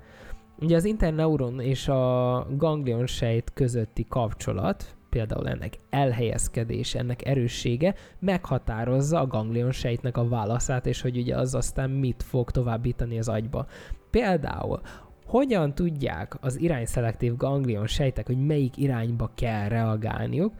Ugye 0.60 0.76
az 0.76 0.84
interneuron 0.84 1.60
és 1.60 1.88
a 1.88 2.46
ganglion 2.56 3.06
sejt 3.06 3.52
közötti 3.54 4.06
kapcsolat, 4.08 4.96
például 5.10 5.48
ennek 5.48 5.78
elhelyezkedése, 5.90 6.98
ennek 6.98 7.26
erőssége 7.26 7.94
meghatározza 8.18 9.20
a 9.20 9.26
ganglion 9.26 9.72
sejtnek 9.72 10.16
a 10.16 10.28
válaszát, 10.28 10.86
és 10.86 11.00
hogy 11.00 11.16
ugye 11.16 11.36
az 11.36 11.54
aztán 11.54 11.90
mit 11.90 12.22
fog 12.22 12.50
továbbítani 12.50 13.18
az 13.18 13.28
agyba. 13.28 13.66
Például 14.10 14.80
hogyan 15.26 15.74
tudják 15.74 16.36
az 16.40 16.60
irányszelektív 16.60 17.36
ganglion 17.36 17.86
sejtek, 17.86 18.26
hogy 18.26 18.46
melyik 18.46 18.76
irányba 18.76 19.30
kell 19.34 19.68
reagálniuk? 19.68 20.52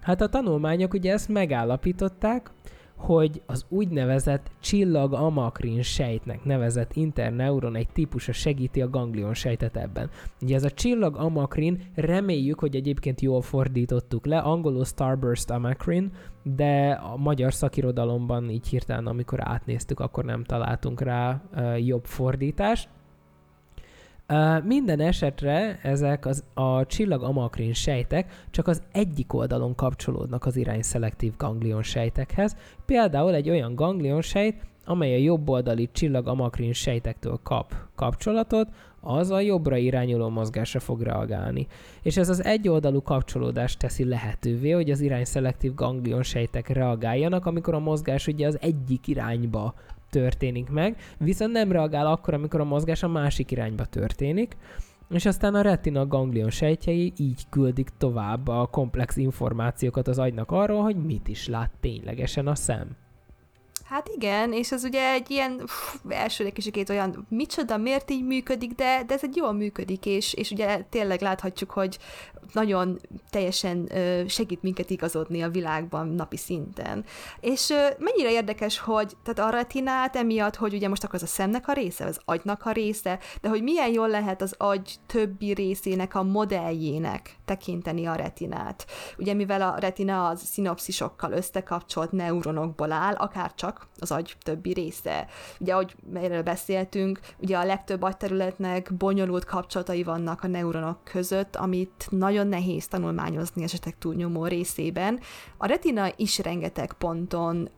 Hát 0.00 0.20
a 0.20 0.28
tanulmányok 0.28 0.94
ugye 0.94 1.12
ezt 1.12 1.28
megállapították, 1.28 2.50
hogy 2.96 3.42
az 3.46 3.64
úgynevezett 3.68 4.50
csillag-amakrin 4.60 5.82
sejtnek 5.82 6.44
nevezett 6.44 6.92
interneuron 6.94 7.76
egy 7.76 7.88
típusa 7.88 8.32
segíti 8.32 8.82
a 8.82 8.90
ganglion 8.90 9.34
sejtet 9.34 9.76
ebben. 9.76 10.10
Ugye 10.40 10.54
ez 10.54 10.64
a 10.64 10.70
csillag-amakrin, 10.70 11.82
reméljük, 11.94 12.58
hogy 12.58 12.76
egyébként 12.76 13.20
jól 13.20 13.42
fordítottuk 13.42 14.26
le, 14.26 14.38
angolul 14.38 14.84
starburst 14.84 15.50
amakrin, 15.50 16.12
de 16.42 16.90
a 16.90 17.16
magyar 17.16 17.54
szakirodalomban 17.54 18.50
így 18.50 18.68
hirtelen, 18.68 19.06
amikor 19.06 19.48
átnéztük, 19.48 20.00
akkor 20.00 20.24
nem 20.24 20.44
találtunk 20.44 21.00
rá 21.00 21.42
uh, 21.54 21.86
jobb 21.86 22.04
fordítást. 22.04 22.88
Minden 24.64 25.00
esetre 25.00 25.78
ezek 25.82 26.26
az, 26.26 26.44
a 26.54 26.86
csillag-amakrin 26.86 27.72
sejtek 27.72 28.46
csak 28.50 28.68
az 28.68 28.82
egyik 28.92 29.32
oldalon 29.32 29.74
kapcsolódnak 29.74 30.46
az 30.46 30.56
irányszelektív 30.56 31.32
ganglion 31.36 31.82
sejtekhez. 31.82 32.56
Például 32.86 33.34
egy 33.34 33.50
olyan 33.50 33.74
ganglion 33.74 34.22
sejt, 34.22 34.56
amely 34.84 35.14
a 35.14 35.22
jobboldali 35.22 35.88
csillag-amakrin 35.92 36.72
sejtektől 36.72 37.40
kap 37.42 37.74
kapcsolatot, 37.94 38.68
az 39.00 39.30
a 39.30 39.40
jobbra 39.40 39.76
irányuló 39.76 40.28
mozgásra 40.28 40.80
fog 40.80 41.00
reagálni. 41.00 41.66
És 42.02 42.16
ez 42.16 42.28
az 42.28 42.44
egyoldalú 42.44 43.02
kapcsolódást 43.02 43.78
teszi 43.78 44.04
lehetővé, 44.04 44.70
hogy 44.70 44.90
az 44.90 45.00
irányszelektív 45.00 45.74
ganglion 45.74 46.22
sejtek 46.22 46.68
reagáljanak, 46.68 47.46
amikor 47.46 47.74
a 47.74 47.78
mozgás 47.78 48.26
ugye 48.26 48.46
az 48.46 48.58
egyik 48.60 49.06
irányba 49.06 49.74
történik 50.12 50.68
meg, 50.68 50.96
viszont 51.18 51.52
nem 51.52 51.72
reagál 51.72 52.06
akkor, 52.06 52.34
amikor 52.34 52.60
a 52.60 52.64
mozgás 52.64 53.02
a 53.02 53.08
másik 53.08 53.50
irányba 53.50 53.84
történik, 53.84 54.56
és 55.10 55.26
aztán 55.26 55.54
a 55.54 55.60
retina 55.60 56.06
ganglion 56.06 56.50
sejtjei 56.50 57.12
így 57.16 57.42
küldik 57.50 57.88
tovább 57.98 58.48
a 58.48 58.66
komplex 58.66 59.16
információkat 59.16 60.08
az 60.08 60.18
agynak 60.18 60.50
arról, 60.50 60.82
hogy 60.82 60.96
mit 60.96 61.28
is 61.28 61.48
lát 61.48 61.70
ténylegesen 61.80 62.46
a 62.46 62.54
szem. 62.54 62.96
Hát 63.84 64.08
igen, 64.14 64.52
és 64.52 64.72
ez 64.72 64.84
ugye 64.84 65.12
egy 65.12 65.30
ilyen 65.30 65.64
első 66.08 66.44
egy 66.44 66.86
olyan, 66.88 67.26
micsoda, 67.28 67.76
miért 67.76 68.10
így 68.10 68.24
működik, 68.24 68.74
de, 68.74 69.02
de 69.06 69.14
ez 69.14 69.22
egy 69.22 69.36
jól 69.36 69.52
működik, 69.52 70.06
és, 70.06 70.34
és 70.34 70.50
ugye 70.50 70.82
tényleg 70.88 71.20
láthatjuk, 71.20 71.70
hogy 71.70 71.98
nagyon 72.52 73.00
teljesen 73.30 73.88
segít 74.28 74.62
minket 74.62 74.90
igazodni 74.90 75.42
a 75.42 75.48
világban 75.48 76.08
napi 76.08 76.36
szinten. 76.36 77.04
És 77.40 77.72
mennyire 77.98 78.30
érdekes, 78.32 78.78
hogy 78.78 79.16
tehát 79.22 79.52
a 79.52 79.56
retinát 79.56 80.16
emiatt, 80.16 80.56
hogy 80.56 80.74
ugye 80.74 80.88
most 80.88 81.04
akkor 81.04 81.14
az 81.14 81.22
a 81.22 81.26
szemnek 81.26 81.68
a 81.68 81.72
része, 81.72 82.04
az 82.04 82.20
agynak 82.24 82.64
a 82.64 82.72
része, 82.72 83.18
de 83.40 83.48
hogy 83.48 83.62
milyen 83.62 83.92
jól 83.92 84.08
lehet 84.08 84.42
az 84.42 84.54
agy 84.58 84.94
többi 85.06 85.52
részének 85.52 86.14
a 86.14 86.22
modelljének 86.22 87.36
tekinteni 87.44 88.06
a 88.06 88.14
retinát. 88.14 88.86
Ugye 89.18 89.34
mivel 89.34 89.62
a 89.62 89.78
retina 89.78 90.28
az 90.28 90.40
szinopszisokkal 90.40 91.32
összekapcsolt 91.32 92.12
neuronokból 92.12 92.92
áll, 92.92 93.14
akár 93.14 93.54
csak 93.54 93.88
az 93.98 94.10
agy 94.10 94.36
többi 94.42 94.72
része. 94.72 95.26
Ugye, 95.60 95.72
ahogy 95.72 95.94
erről 96.14 96.42
beszéltünk, 96.42 97.20
ugye 97.38 97.56
a 97.56 97.64
legtöbb 97.64 98.02
agyterületnek 98.02 98.94
bonyolult 98.94 99.44
kapcsolatai 99.44 100.02
vannak 100.02 100.42
a 100.42 100.46
neuronok 100.46 101.04
között, 101.04 101.56
amit 101.56 102.06
nagyon 102.32 102.48
nehéz 102.48 102.88
tanulmányozni 102.88 103.62
esetek 103.62 103.98
túlnyomó 103.98 104.46
részében. 104.46 105.20
A 105.56 105.66
retina 105.66 106.12
is 106.16 106.38
rengeteg 106.38 106.92
ponton, 106.92 107.68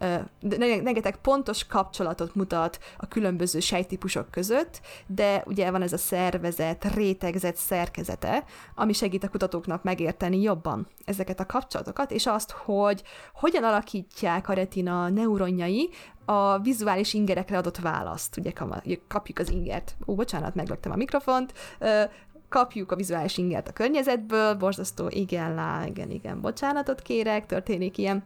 rengeteg 0.58 1.16
pontos 1.16 1.66
kapcsolatot 1.66 2.34
mutat 2.34 2.78
a 2.96 3.08
különböző 3.08 3.60
sejtípusok 3.60 4.30
között, 4.30 4.80
de 5.06 5.42
ugye 5.46 5.70
van 5.70 5.82
ez 5.82 5.92
a 5.92 5.98
szervezet, 5.98 6.94
rétegzett 6.94 7.56
szerkezete, 7.56 8.44
ami 8.74 8.92
segít 8.92 9.24
a 9.24 9.28
kutatóknak 9.28 9.82
megérteni 9.82 10.40
jobban 10.40 10.86
ezeket 11.04 11.40
a 11.40 11.46
kapcsolatokat, 11.46 12.10
és 12.10 12.26
azt, 12.26 12.50
hogy 12.50 13.02
hogyan 13.34 13.64
alakítják 13.64 14.48
a 14.48 14.52
retina 14.52 15.08
neuronjai 15.08 15.90
a 16.24 16.58
vizuális 16.58 17.14
ingerekre 17.14 17.58
adott 17.58 17.78
választ. 17.78 18.36
Ugye 18.36 18.52
kapjuk 19.08 19.38
az 19.38 19.50
ingert. 19.50 19.96
Ó, 20.06 20.14
bocsánat, 20.14 20.54
meglöktem 20.54 20.92
a 20.92 20.96
mikrofont 20.96 21.52
kapjuk 22.54 22.92
a 22.92 22.96
vizuális 22.96 23.38
ingert 23.38 23.68
a 23.68 23.72
környezetből, 23.72 24.54
borzasztó, 24.54 25.06
igen, 25.08 25.54
lá, 25.54 25.84
igen, 25.86 26.10
igen, 26.10 26.40
bocsánatot 26.40 27.02
kérek, 27.02 27.46
történik 27.46 27.98
ilyen. 27.98 28.24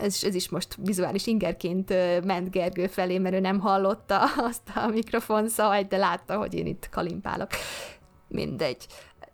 Ez, 0.00 0.24
ez 0.24 0.34
is 0.34 0.48
most 0.48 0.76
vizuális 0.82 1.26
ingerként 1.26 1.88
ment 2.24 2.50
Gergő 2.50 2.86
felé, 2.86 3.18
mert 3.18 3.34
ő 3.34 3.40
nem 3.40 3.60
hallotta 3.60 4.20
azt 4.48 4.62
a 4.74 4.86
mikrofon 4.86 5.48
szajt, 5.48 5.88
de 5.88 5.96
látta, 5.96 6.36
hogy 6.36 6.54
én 6.54 6.66
itt 6.66 6.88
kalimpálok. 6.88 7.48
Mindegy. 8.28 8.86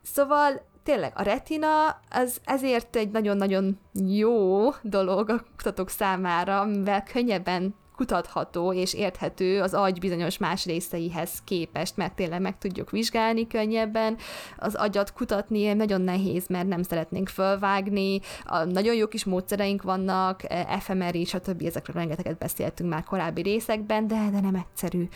Szóval 0.03 0.63
tényleg 0.83 1.13
a 1.15 1.23
retina 1.23 2.01
az 2.11 2.41
ezért 2.45 2.97
egy 2.97 3.11
nagyon-nagyon 3.11 3.79
jó 3.93 4.71
dolog 4.83 5.31
a 5.31 5.45
kutatók 5.57 5.91
számára, 5.91 6.65
mivel 6.65 7.03
könnyebben 7.03 7.75
kutatható 7.97 8.73
és 8.73 8.95
érthető 8.95 9.61
az 9.61 9.75
agy 9.75 9.99
bizonyos 9.99 10.39
más 10.39 10.65
részeihez 10.65 11.31
képest, 11.45 11.97
mert 11.97 12.15
tényleg 12.15 12.41
meg 12.41 12.59
tudjuk 12.59 12.91
vizsgálni 12.91 13.47
könnyebben. 13.47 14.17
Az 14.57 14.75
agyat 14.75 15.13
kutatni 15.13 15.73
nagyon 15.73 16.01
nehéz, 16.01 16.47
mert 16.49 16.69
nem 16.69 16.83
szeretnénk 16.83 17.29
fölvágni. 17.29 18.21
A 18.45 18.65
nagyon 18.65 18.95
jó 18.95 19.09
kis 19.09 19.25
módszereink 19.25 19.83
vannak, 19.83 20.41
FMRI, 20.81 21.25
stb. 21.25 21.63
ezekről 21.63 21.97
rengeteget 21.97 22.39
beszéltünk 22.39 22.91
már 22.91 23.05
korábbi 23.05 23.43
részekben, 23.43 24.07
de, 24.07 24.29
de 24.33 24.41
nem 24.41 24.55
egyszerű. 24.55 25.09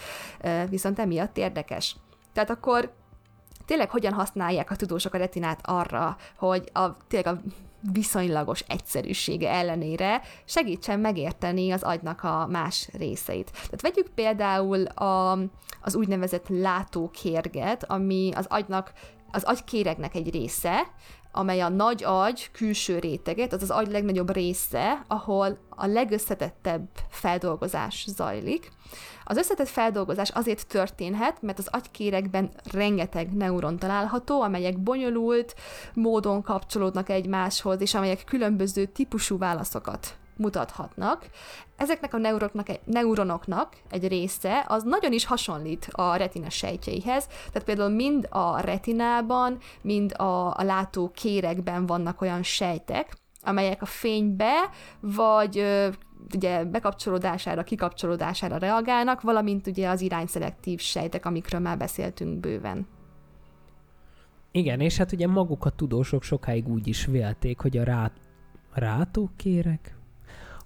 Viszont 0.68 0.98
emiatt 0.98 1.36
érdekes. 1.36 1.96
Tehát 2.32 2.50
akkor 2.50 2.92
tényleg 3.66 3.90
hogyan 3.90 4.12
használják 4.12 4.70
a 4.70 4.76
tudósok 4.76 5.14
a 5.14 5.18
retinát 5.18 5.60
arra, 5.62 6.16
hogy 6.36 6.70
a, 6.72 6.96
tényleg 7.08 7.34
a 7.34 7.40
viszonylagos 7.92 8.60
egyszerűsége 8.60 9.50
ellenére 9.50 10.22
segítsen 10.44 11.00
megérteni 11.00 11.70
az 11.70 11.82
agynak 11.82 12.22
a 12.22 12.46
más 12.50 12.88
részeit. 12.92 13.50
Tehát 13.52 13.80
vegyük 13.80 14.08
például 14.08 14.84
a, 14.84 15.38
az 15.80 15.94
úgynevezett 15.94 16.48
látókérget, 16.48 17.90
ami 17.90 18.30
az 18.34 18.46
agynak 18.48 18.92
az 19.30 19.42
agykéregnek 19.42 20.14
egy 20.14 20.30
része, 20.30 20.82
amely 21.36 21.60
a 21.60 21.68
nagy 21.68 22.04
agy 22.04 22.50
külső 22.50 22.98
réteget, 22.98 23.52
az 23.52 23.62
az 23.62 23.70
agy 23.70 23.90
legnagyobb 23.90 24.32
része, 24.32 25.04
ahol 25.06 25.58
a 25.68 25.86
legösszetettebb 25.86 26.88
feldolgozás 27.08 28.04
zajlik. 28.08 28.72
Az 29.24 29.36
összetett 29.36 29.68
feldolgozás 29.68 30.30
azért 30.30 30.66
történhet, 30.66 31.42
mert 31.42 31.58
az 31.58 31.68
agykéregben 31.70 32.50
rengeteg 32.72 33.32
neuron 33.32 33.78
található, 33.78 34.42
amelyek 34.42 34.78
bonyolult 34.78 35.54
módon 35.94 36.42
kapcsolódnak 36.42 37.08
egymáshoz, 37.08 37.80
és 37.80 37.94
amelyek 37.94 38.24
különböző 38.24 38.84
típusú 38.84 39.38
válaszokat 39.38 40.16
mutathatnak. 40.36 41.26
Ezeknek 41.76 42.14
a 42.14 42.18
neuronoknak, 42.18 42.66
neuronoknak 42.84 43.76
egy 43.90 44.08
része 44.08 44.64
az 44.68 44.82
nagyon 44.82 45.12
is 45.12 45.24
hasonlít 45.24 45.88
a 45.92 46.16
retina 46.16 46.50
sejtjeihez, 46.50 47.26
tehát 47.26 47.64
például 47.64 47.90
mind 47.90 48.26
a 48.30 48.60
retinában, 48.60 49.58
mind 49.82 50.12
a, 50.16 50.58
a 50.58 50.62
látó 50.62 51.10
kérekben 51.14 51.86
vannak 51.86 52.20
olyan 52.20 52.42
sejtek, 52.42 53.16
amelyek 53.42 53.82
a 53.82 53.86
fénybe, 53.86 54.70
vagy 55.00 55.64
ugye 56.34 56.64
bekapcsolódására, 56.64 57.62
kikapcsolódására 57.62 58.56
reagálnak, 58.56 59.20
valamint 59.20 59.66
ugye 59.66 59.88
az 59.88 60.00
irányszelektív 60.00 60.80
sejtek, 60.80 61.26
amikről 61.26 61.60
már 61.60 61.78
beszéltünk 61.78 62.40
bőven. 62.40 62.86
Igen, 64.50 64.80
és 64.80 64.96
hát 64.96 65.12
ugye 65.12 65.26
maguk 65.26 65.64
a 65.64 65.70
tudósok 65.70 66.22
sokáig 66.22 66.68
úgy 66.68 66.86
is 66.86 67.04
vélték, 67.04 67.60
hogy 67.60 67.76
a 67.76 67.84
rá... 67.84 68.10
rátókérek? 68.72 69.95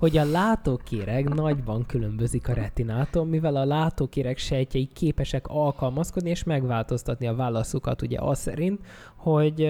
Hogy 0.00 0.16
a 0.16 0.24
látókéreg 0.24 1.28
nagyban 1.28 1.86
különbözik 1.86 2.48
a 2.48 2.52
retinától, 2.52 3.24
mivel 3.24 3.56
a 3.56 3.64
látókéreg 3.64 4.38
sejtjei 4.38 4.86
képesek 4.86 5.46
alkalmazkodni 5.46 6.30
és 6.30 6.44
megváltoztatni 6.44 7.26
a 7.26 7.34
válaszukat 7.34 8.02
ugye 8.02 8.18
az 8.20 8.38
szerint, 8.38 8.80
hogy 9.16 9.62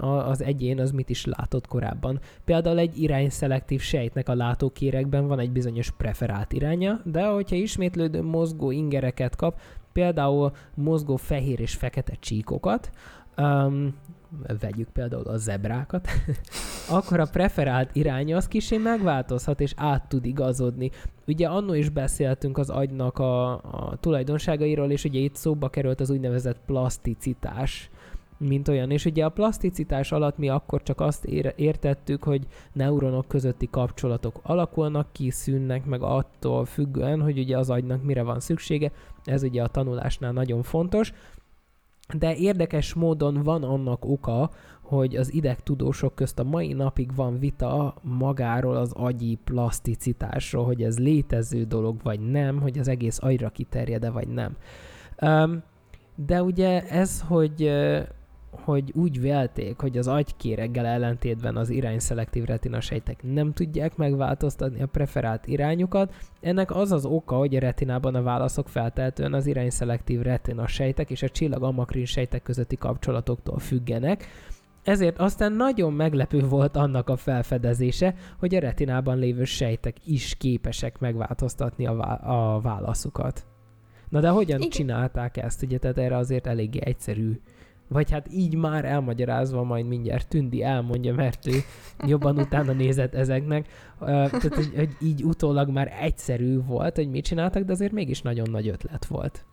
az 0.00 0.42
egyén 0.42 0.80
az 0.80 0.90
mit 0.90 1.08
is 1.08 1.24
látott 1.24 1.66
korábban. 1.66 2.20
Például 2.44 2.78
egy 2.78 3.02
irányszelektív 3.02 3.80
sejtnek 3.80 4.28
a 4.28 4.34
látókéregben 4.34 5.26
van 5.26 5.38
egy 5.38 5.50
bizonyos 5.50 5.90
preferált 5.90 6.52
iránya, 6.52 7.00
de 7.04 7.26
hogyha 7.26 7.56
ismétlődő 7.56 8.22
mozgó 8.22 8.70
ingereket 8.70 9.36
kap, 9.36 9.60
például 9.92 10.52
mozgó 10.74 11.16
fehér 11.16 11.60
és 11.60 11.74
fekete 11.74 12.16
csíkokat, 12.20 12.90
vegyük 14.60 14.88
például 14.88 15.26
a 15.26 15.36
zebrákat, 15.36 16.08
akkor 16.88 17.20
a 17.20 17.26
preferált 17.26 17.90
iránya 17.92 18.36
az 18.36 18.48
kicsi 18.48 18.76
megváltozhat, 18.76 19.60
és 19.60 19.72
át 19.76 20.08
tud 20.08 20.24
igazodni. 20.24 20.90
Ugye 21.26 21.46
annó 21.46 21.74
is 21.74 21.88
beszéltünk 21.88 22.58
az 22.58 22.70
agynak 22.70 23.18
a, 23.18 23.52
a 23.52 23.96
tulajdonságairól, 24.00 24.90
és 24.90 25.04
ugye 25.04 25.18
itt 25.18 25.34
szóba 25.34 25.68
került 25.68 26.00
az 26.00 26.10
úgynevezett 26.10 26.58
plaszticitás, 26.66 27.90
mint 28.38 28.68
olyan. 28.68 28.90
És 28.90 29.04
ugye 29.04 29.24
a 29.24 29.28
plaszticitás 29.28 30.12
alatt 30.12 30.38
mi 30.38 30.48
akkor 30.48 30.82
csak 30.82 31.00
azt 31.00 31.24
értettük, 31.56 32.24
hogy 32.24 32.46
neuronok 32.72 33.28
közötti 33.28 33.68
kapcsolatok 33.70 34.40
alakulnak 34.42 35.12
ki, 35.12 35.30
szűnnek 35.30 35.84
meg 35.84 36.02
attól 36.02 36.64
függően, 36.64 37.20
hogy 37.20 37.38
ugye 37.38 37.58
az 37.58 37.70
agynak 37.70 38.02
mire 38.02 38.22
van 38.22 38.40
szüksége. 38.40 38.92
Ez 39.24 39.42
ugye 39.42 39.62
a 39.62 39.68
tanulásnál 39.68 40.32
nagyon 40.32 40.62
fontos 40.62 41.12
de 42.14 42.36
érdekes 42.36 42.94
módon 42.94 43.42
van 43.42 43.62
annak 43.62 44.04
oka, 44.04 44.50
hogy 44.82 45.16
az 45.16 45.32
idegtudósok 45.32 46.14
közt 46.14 46.38
a 46.38 46.44
mai 46.44 46.72
napig 46.72 47.14
van 47.14 47.38
vita 47.38 47.94
magáról 48.02 48.76
az 48.76 48.92
agyi 48.92 49.38
plaszticitásról, 49.44 50.64
hogy 50.64 50.82
ez 50.82 50.98
létező 50.98 51.64
dolog 51.64 52.02
vagy 52.02 52.20
nem, 52.20 52.60
hogy 52.60 52.78
az 52.78 52.88
egész 52.88 53.18
agyra 53.22 53.48
kiterjed-e 53.48 54.10
vagy 54.10 54.28
nem. 54.28 54.56
De 56.26 56.42
ugye 56.42 56.88
ez, 56.88 57.20
hogy 57.20 57.72
hogy 58.50 58.92
úgy 58.94 59.20
vélték, 59.20 59.80
hogy 59.80 59.98
az 59.98 60.06
agykéreggel 60.06 60.86
ellentétben 60.86 61.56
az 61.56 61.70
irányszelektív 61.70 62.44
retinasejtek 62.44 63.22
nem 63.22 63.52
tudják 63.52 63.96
megváltoztatni 63.96 64.82
a 64.82 64.86
preferált 64.86 65.46
irányukat. 65.46 66.14
Ennek 66.40 66.70
az 66.70 66.92
az 66.92 67.04
oka, 67.04 67.36
hogy 67.36 67.56
a 67.56 67.60
retinában 67.60 68.14
a 68.14 68.22
válaszok 68.22 68.68
feltehetően 68.68 69.32
az 69.32 69.46
irányszelektív 69.46 70.20
retinasejtek 70.20 71.10
és 71.10 71.22
a 71.22 71.28
csillag 71.28 71.62
amakrin 71.62 72.04
sejtek 72.04 72.42
közötti 72.42 72.76
kapcsolatoktól 72.76 73.58
függenek, 73.58 74.26
ezért 74.82 75.18
aztán 75.18 75.52
nagyon 75.52 75.92
meglepő 75.92 76.40
volt 76.40 76.76
annak 76.76 77.08
a 77.08 77.16
felfedezése, 77.16 78.14
hogy 78.38 78.54
a 78.54 78.60
retinában 78.60 79.18
lévő 79.18 79.44
sejtek 79.44 79.96
is 80.04 80.34
képesek 80.34 80.98
megváltoztatni 80.98 81.86
a, 81.86 81.94
vá- 81.94 82.22
a 82.22 82.60
válaszukat. 82.62 83.46
Na 84.08 84.20
de 84.20 84.28
hogyan 84.28 84.58
Igen. 84.58 84.70
csinálták 84.70 85.36
ezt? 85.36 85.62
Ugye, 85.62 85.78
tehát 85.78 85.98
erre 85.98 86.16
azért 86.16 86.46
eléggé 86.46 86.78
egyszerű 86.82 87.40
vagy 87.88 88.10
hát 88.10 88.26
így 88.32 88.54
már 88.54 88.84
elmagyarázva 88.84 89.62
majd 89.62 89.86
mindjárt 89.86 90.28
Tündi 90.28 90.62
elmondja, 90.62 91.14
mert 91.14 91.46
ő 91.46 91.56
jobban 92.06 92.38
utána 92.38 92.72
nézett 92.72 93.14
ezeknek. 93.14 93.68
Tehát, 93.98 94.54
hogy, 94.54 94.72
hogy 94.76 94.96
így 95.00 95.24
utólag 95.24 95.68
már 95.68 95.92
egyszerű 96.00 96.60
volt, 96.62 96.96
hogy 96.96 97.10
mit 97.10 97.24
csináltak, 97.24 97.62
de 97.62 97.72
azért 97.72 97.92
mégis 97.92 98.22
nagyon 98.22 98.50
nagy 98.50 98.68
ötlet 98.68 99.06
volt. 99.06 99.44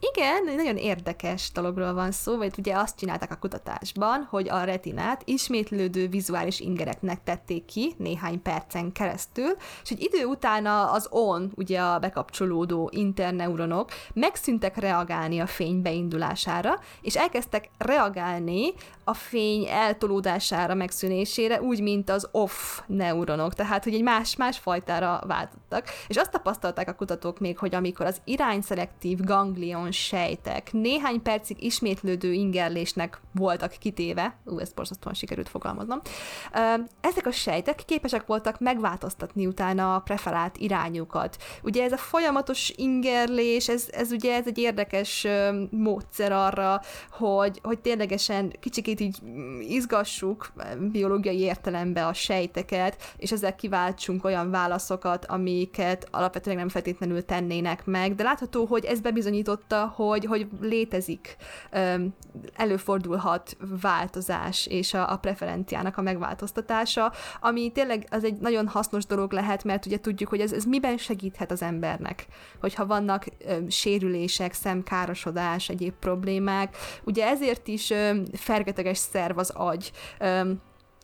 Igen, 0.00 0.44
nagyon 0.56 0.76
érdekes 0.76 1.52
dologról 1.52 1.92
van 1.92 2.10
szó, 2.10 2.36
vagy 2.36 2.54
ugye 2.58 2.76
azt 2.76 2.98
csinálták 2.98 3.30
a 3.30 3.36
kutatásban, 3.36 4.26
hogy 4.30 4.48
a 4.48 4.64
retinát 4.64 5.22
ismétlődő 5.24 6.08
vizuális 6.08 6.60
ingereknek 6.60 7.22
tették 7.24 7.64
ki 7.64 7.94
néhány 7.96 8.42
percen 8.42 8.92
keresztül, 8.92 9.56
és 9.82 9.90
egy 9.90 10.02
idő 10.02 10.24
után 10.24 10.66
az 10.66 11.06
on, 11.10 11.52
ugye 11.54 11.80
a 11.80 11.98
bekapcsolódó 11.98 12.90
interneuronok 12.92 13.90
megszűntek 14.14 14.76
reagálni 14.76 15.38
a 15.38 15.46
fény 15.46 15.82
beindulására, 15.82 16.78
és 17.00 17.16
elkezdtek 17.16 17.70
reagálni 17.78 18.72
a 19.04 19.14
fény 19.14 19.66
eltolódására, 19.68 20.74
megszűnésére, 20.74 21.60
úgy, 21.62 21.82
mint 21.82 22.10
az 22.10 22.28
off 22.30 22.80
neuronok, 22.86 23.54
tehát 23.54 23.84
hogy 23.84 23.94
egy 23.94 24.02
más-más 24.02 24.58
fajtára 24.58 25.22
váltottak. 25.26 25.86
És 26.08 26.16
azt 26.16 26.30
tapasztalták 26.30 26.88
a 26.88 26.94
kutatók 26.94 27.38
még, 27.38 27.58
hogy 27.58 27.74
amikor 27.74 28.06
az 28.06 28.20
irányszelektív 28.24 29.20
ganglion 29.20 29.87
sejtek. 29.90 30.72
Néhány 30.72 31.22
percig 31.22 31.62
ismétlődő 31.62 32.32
ingerlésnek 32.32 33.20
voltak 33.32 33.74
kitéve, 33.78 34.36
ú, 34.44 34.58
ezt 34.58 34.74
borzasztóan 34.74 35.14
sikerült 35.14 35.48
fogalmaznom, 35.48 36.00
ezek 37.00 37.26
a 37.26 37.30
sejtek 37.30 37.82
képesek 37.86 38.26
voltak 38.26 38.60
megváltoztatni 38.60 39.46
utána 39.46 39.94
a 39.94 40.00
preferált 40.00 40.56
irányukat. 40.56 41.36
Ugye 41.62 41.84
ez 41.84 41.92
a 41.92 41.96
folyamatos 41.96 42.72
ingerlés, 42.76 43.68
ez, 43.68 43.88
ez 43.90 44.12
ugye 44.12 44.34
ez 44.34 44.46
egy 44.46 44.58
érdekes 44.58 45.26
módszer 45.70 46.32
arra, 46.32 46.80
hogy, 47.10 47.60
hogy 47.62 47.78
ténylegesen 47.78 48.52
kicsikét 48.60 49.00
így 49.00 49.18
izgassuk 49.60 50.52
biológiai 50.92 51.38
értelembe 51.38 52.06
a 52.06 52.12
sejteket, 52.12 53.14
és 53.16 53.32
ezzel 53.32 53.54
kiváltsunk 53.54 54.24
olyan 54.24 54.50
válaszokat, 54.50 55.24
amiket 55.24 56.08
alapvetően 56.10 56.56
nem 56.56 56.68
feltétlenül 56.68 57.24
tennének 57.24 57.84
meg, 57.84 58.14
de 58.14 58.22
látható, 58.22 58.64
hogy 58.64 58.84
ez 58.84 59.00
bebizonyította, 59.00 59.77
hogy, 59.86 60.24
hogy 60.24 60.48
létezik, 60.60 61.36
előfordulhat 62.54 63.56
változás 63.80 64.66
és 64.66 64.94
a, 64.94 65.12
a 65.12 65.16
preferenciának 65.16 65.96
a 65.96 66.02
megváltoztatása, 66.02 67.12
ami 67.40 67.72
tényleg 67.72 68.06
az 68.10 68.24
egy 68.24 68.36
nagyon 68.38 68.68
hasznos 68.68 69.06
dolog 69.06 69.32
lehet, 69.32 69.64
mert 69.64 69.86
ugye 69.86 70.00
tudjuk, 70.00 70.28
hogy 70.28 70.40
ez, 70.40 70.52
ez 70.52 70.64
miben 70.64 70.96
segíthet 70.96 71.50
az 71.50 71.62
embernek, 71.62 72.26
hogyha 72.60 72.86
vannak 72.86 73.26
ö, 73.46 73.56
sérülések, 73.68 74.52
szemkárosodás, 74.52 75.68
egyéb 75.68 75.94
problémák. 76.00 76.76
Ugye 77.04 77.26
ezért 77.26 77.68
is 77.68 77.90
ö, 77.90 78.10
fergeteg 78.32 78.86
különleges 78.88 78.98
szerv 78.98 79.38
az 79.38 79.50
agy. 79.50 79.92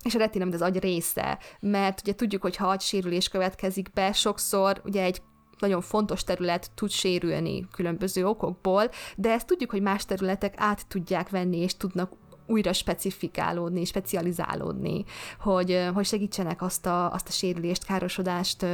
És 0.02 0.14
a 0.14 0.18
retina, 0.18 0.46
az 0.52 0.62
agy 0.62 0.78
része, 0.78 1.38
mert 1.60 2.00
ugye 2.00 2.14
tudjuk, 2.14 2.42
hogy 2.42 2.56
ha 2.56 2.68
agysérülés 2.68 3.28
következik 3.28 3.92
be, 3.92 4.12
sokszor 4.12 4.80
ugye 4.84 5.02
egy 5.02 5.22
nagyon 5.64 5.80
fontos 5.80 6.24
terület 6.24 6.70
tud 6.74 6.90
sérülni 6.90 7.66
különböző 7.72 8.26
okokból, 8.26 8.90
de 9.16 9.30
ezt 9.30 9.46
tudjuk, 9.46 9.70
hogy 9.70 9.82
más 9.82 10.04
területek 10.04 10.54
át 10.56 10.86
tudják 10.86 11.28
venni, 11.28 11.56
és 11.56 11.76
tudnak 11.76 12.12
újra 12.46 12.72
specifikálódni, 12.72 13.84
specializálódni, 13.84 15.04
hogy, 15.38 15.88
hogy 15.94 16.04
segítsenek 16.04 16.62
azt 16.62 16.86
a, 16.86 17.12
azt 17.12 17.28
a 17.28 17.32
sérülést, 17.32 17.84
károsodást 17.84 18.66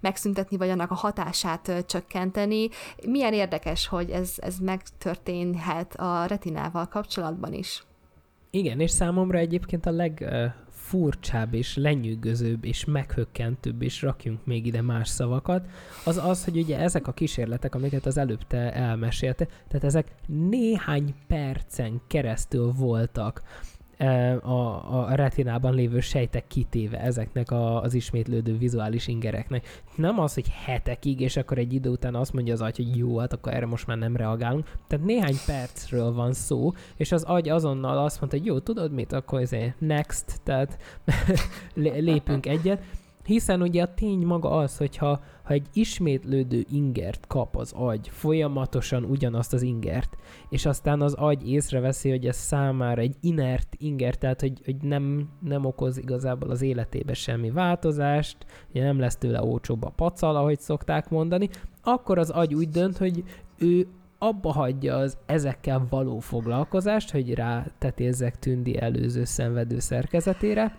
megszüntetni, 0.00 0.56
vagy 0.56 0.68
annak 0.68 0.90
a 0.90 0.94
hatását 0.94 1.84
csökkenteni. 1.86 2.68
Milyen 3.06 3.32
érdekes, 3.32 3.86
hogy 3.86 4.10
ez, 4.10 4.34
ez 4.36 4.58
megtörténhet 4.58 5.94
a 5.94 6.24
retinával 6.26 6.86
kapcsolatban 6.86 7.52
is. 7.52 7.84
Igen, 8.50 8.80
és 8.80 8.90
számomra 8.90 9.38
egyébként 9.38 9.86
a 9.86 9.90
legfurcsább 10.90 11.54
és 11.54 11.76
lenyűgözőbb 11.76 12.64
és 12.64 12.84
meghökkentőbb, 12.84 13.82
és 13.82 14.02
rakjunk 14.02 14.46
még 14.46 14.66
ide 14.66 14.82
más 14.82 15.08
szavakat, 15.08 15.66
az 16.04 16.16
az, 16.16 16.44
hogy 16.44 16.56
ugye 16.56 16.78
ezek 16.78 17.06
a 17.06 17.12
kísérletek, 17.12 17.74
amiket 17.74 18.06
az 18.06 18.16
előbb 18.16 18.46
te 18.46 18.72
elmesélte, 18.72 19.46
tehát 19.68 19.84
ezek 19.84 20.14
néhány 20.26 21.14
percen 21.26 22.00
keresztül 22.06 22.72
voltak 22.72 23.42
a, 24.42 24.92
a 24.98 25.14
retinában 25.14 25.74
lévő 25.74 26.00
sejtek 26.00 26.46
kitéve 26.46 27.00
ezeknek 27.00 27.50
a, 27.50 27.82
az 27.82 27.94
ismétlődő 27.94 28.58
vizuális 28.58 29.06
ingereknek. 29.06 29.82
Nem 29.94 30.18
az, 30.18 30.34
hogy 30.34 30.48
hetekig, 30.64 31.20
és 31.20 31.36
akkor 31.36 31.58
egy 31.58 31.72
idő 31.72 31.90
után 31.90 32.14
azt 32.14 32.32
mondja 32.32 32.52
az 32.52 32.60
agy, 32.60 32.76
hogy 32.76 32.96
jó, 32.96 33.18
hát 33.18 33.32
akkor 33.32 33.54
erre 33.54 33.66
most 33.66 33.86
már 33.86 33.98
nem 33.98 34.16
reagálunk. 34.16 34.68
Tehát 34.86 35.06
néhány 35.06 35.36
percről 35.46 36.12
van 36.12 36.32
szó, 36.32 36.72
és 36.96 37.12
az 37.12 37.22
agy 37.22 37.48
azonnal 37.48 37.98
azt 37.98 38.20
mondta, 38.20 38.38
hogy 38.38 38.46
jó, 38.46 38.58
tudod 38.58 38.92
mit, 38.92 39.12
akkor 39.12 39.40
ezért 39.40 39.80
next, 39.80 40.40
tehát 40.42 40.78
lépünk 41.74 42.46
egyet. 42.46 42.82
Hiszen 43.24 43.62
ugye 43.62 43.82
a 43.82 43.94
tény 43.94 44.26
maga 44.26 44.50
az, 44.50 44.76
hogyha 44.76 45.20
ha 45.42 45.52
egy 45.52 45.66
ismétlődő 45.72 46.64
ingert 46.70 47.26
kap 47.26 47.56
az 47.56 47.72
agy, 47.76 48.08
folyamatosan 48.08 49.04
ugyanazt 49.04 49.52
az 49.52 49.62
ingert, 49.62 50.16
és 50.48 50.66
aztán 50.66 51.00
az 51.00 51.14
agy 51.14 51.48
észreveszi, 51.50 52.10
hogy 52.10 52.26
ez 52.26 52.36
számára 52.36 53.00
egy 53.00 53.16
inert 53.20 53.74
inger, 53.78 54.14
tehát 54.14 54.40
hogy, 54.40 54.60
hogy 54.64 54.76
nem, 54.76 55.28
nem 55.40 55.64
okoz 55.64 55.98
igazából 55.98 56.50
az 56.50 56.62
életébe 56.62 57.14
semmi 57.14 57.50
változást, 57.50 58.36
ugye 58.70 58.82
nem 58.82 58.98
lesz 58.98 59.16
tőle 59.16 59.42
ócsóbb 59.42 59.84
a 59.84 59.92
pacal, 59.96 60.36
ahogy 60.36 60.60
szokták 60.60 61.10
mondani, 61.10 61.48
akkor 61.82 62.18
az 62.18 62.30
agy 62.30 62.54
úgy 62.54 62.68
dönt, 62.68 62.96
hogy 62.96 63.24
ő 63.58 63.86
abba 64.18 64.52
hagyja 64.52 64.96
az 64.96 65.16
ezekkel 65.26 65.86
való 65.90 66.18
foglalkozást, 66.18 67.10
hogy 67.10 67.34
rá 67.34 67.66
tetézzek 67.78 68.38
Tündi 68.38 68.80
előző 68.80 69.24
szenvedő 69.24 69.78
szerkezetére, 69.78 70.76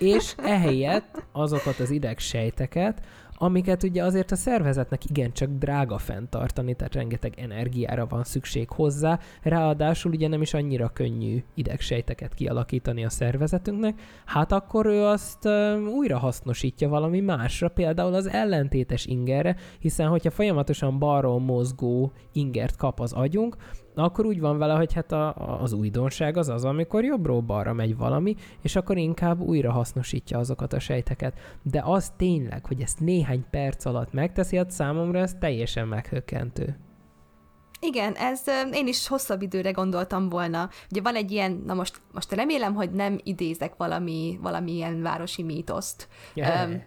és 0.00 0.34
ehelyett 0.36 1.24
azokat 1.32 1.78
az 1.78 1.90
idegsejteket, 1.90 3.02
amiket 3.42 3.82
ugye 3.82 4.04
azért 4.04 4.30
a 4.30 4.36
szervezetnek 4.36 5.04
igencsak 5.04 5.48
drága 5.48 5.98
fenntartani, 5.98 6.74
tehát 6.74 6.94
rengeteg 6.94 7.34
energiára 7.38 8.06
van 8.06 8.24
szükség 8.24 8.70
hozzá, 8.70 9.18
ráadásul 9.42 10.12
ugye 10.12 10.28
nem 10.28 10.42
is 10.42 10.54
annyira 10.54 10.88
könnyű 10.88 11.42
idegsejteket 11.54 12.34
kialakítani 12.34 13.04
a 13.04 13.10
szervezetünknek, 13.10 14.00
hát 14.24 14.52
akkor 14.52 14.86
ő 14.86 15.04
azt 15.04 15.48
újra 15.96 16.18
hasznosítja 16.18 16.88
valami 16.88 17.20
másra, 17.20 17.68
például 17.68 18.14
az 18.14 18.28
ellentétes 18.28 19.06
ingerre, 19.06 19.56
hiszen 19.78 20.08
hogyha 20.08 20.30
folyamatosan 20.30 20.98
balról 20.98 21.40
mozgó 21.40 22.12
ingert 22.32 22.76
kap 22.76 23.00
az 23.00 23.12
agyunk, 23.12 23.56
akkor 23.94 24.24
úgy 24.26 24.40
van 24.40 24.58
vele, 24.58 24.74
hogy 24.74 24.92
hát 24.92 25.12
a, 25.12 25.28
a, 25.28 25.62
az 25.62 25.72
újdonság 25.72 26.36
az 26.36 26.48
az, 26.48 26.64
amikor 26.64 27.04
jobbról 27.04 27.40
balra 27.40 27.72
megy 27.72 27.96
valami, 27.96 28.34
és 28.62 28.76
akkor 28.76 28.96
inkább 28.96 29.40
újra 29.40 29.72
hasznosítja 29.72 30.38
azokat 30.38 30.72
a 30.72 30.78
sejteket. 30.78 31.38
De 31.62 31.82
az 31.84 32.12
tényleg, 32.16 32.66
hogy 32.66 32.80
ezt 32.80 33.00
néhány 33.00 33.44
perc 33.50 33.84
alatt 33.84 34.12
megteszi, 34.12 34.56
hát 34.56 34.70
számomra 34.70 35.18
ez 35.18 35.34
teljesen 35.40 35.88
meghökkentő. 35.88 36.78
Igen, 37.80 38.14
ez 38.14 38.42
én 38.72 38.86
is 38.86 39.08
hosszabb 39.08 39.42
időre 39.42 39.70
gondoltam 39.70 40.28
volna. 40.28 40.68
Ugye 40.90 41.02
van 41.02 41.14
egy 41.14 41.30
ilyen, 41.30 41.62
na 41.66 41.74
most, 41.74 42.00
most 42.12 42.32
remélem, 42.32 42.74
hogy 42.74 42.90
nem 42.90 43.18
idézek 43.22 43.76
valami, 43.76 44.38
valamilyen 44.42 45.02
városi 45.02 45.42
mítoszt. 45.42 46.08
Yeah. 46.34 46.70
Um, 46.70 46.82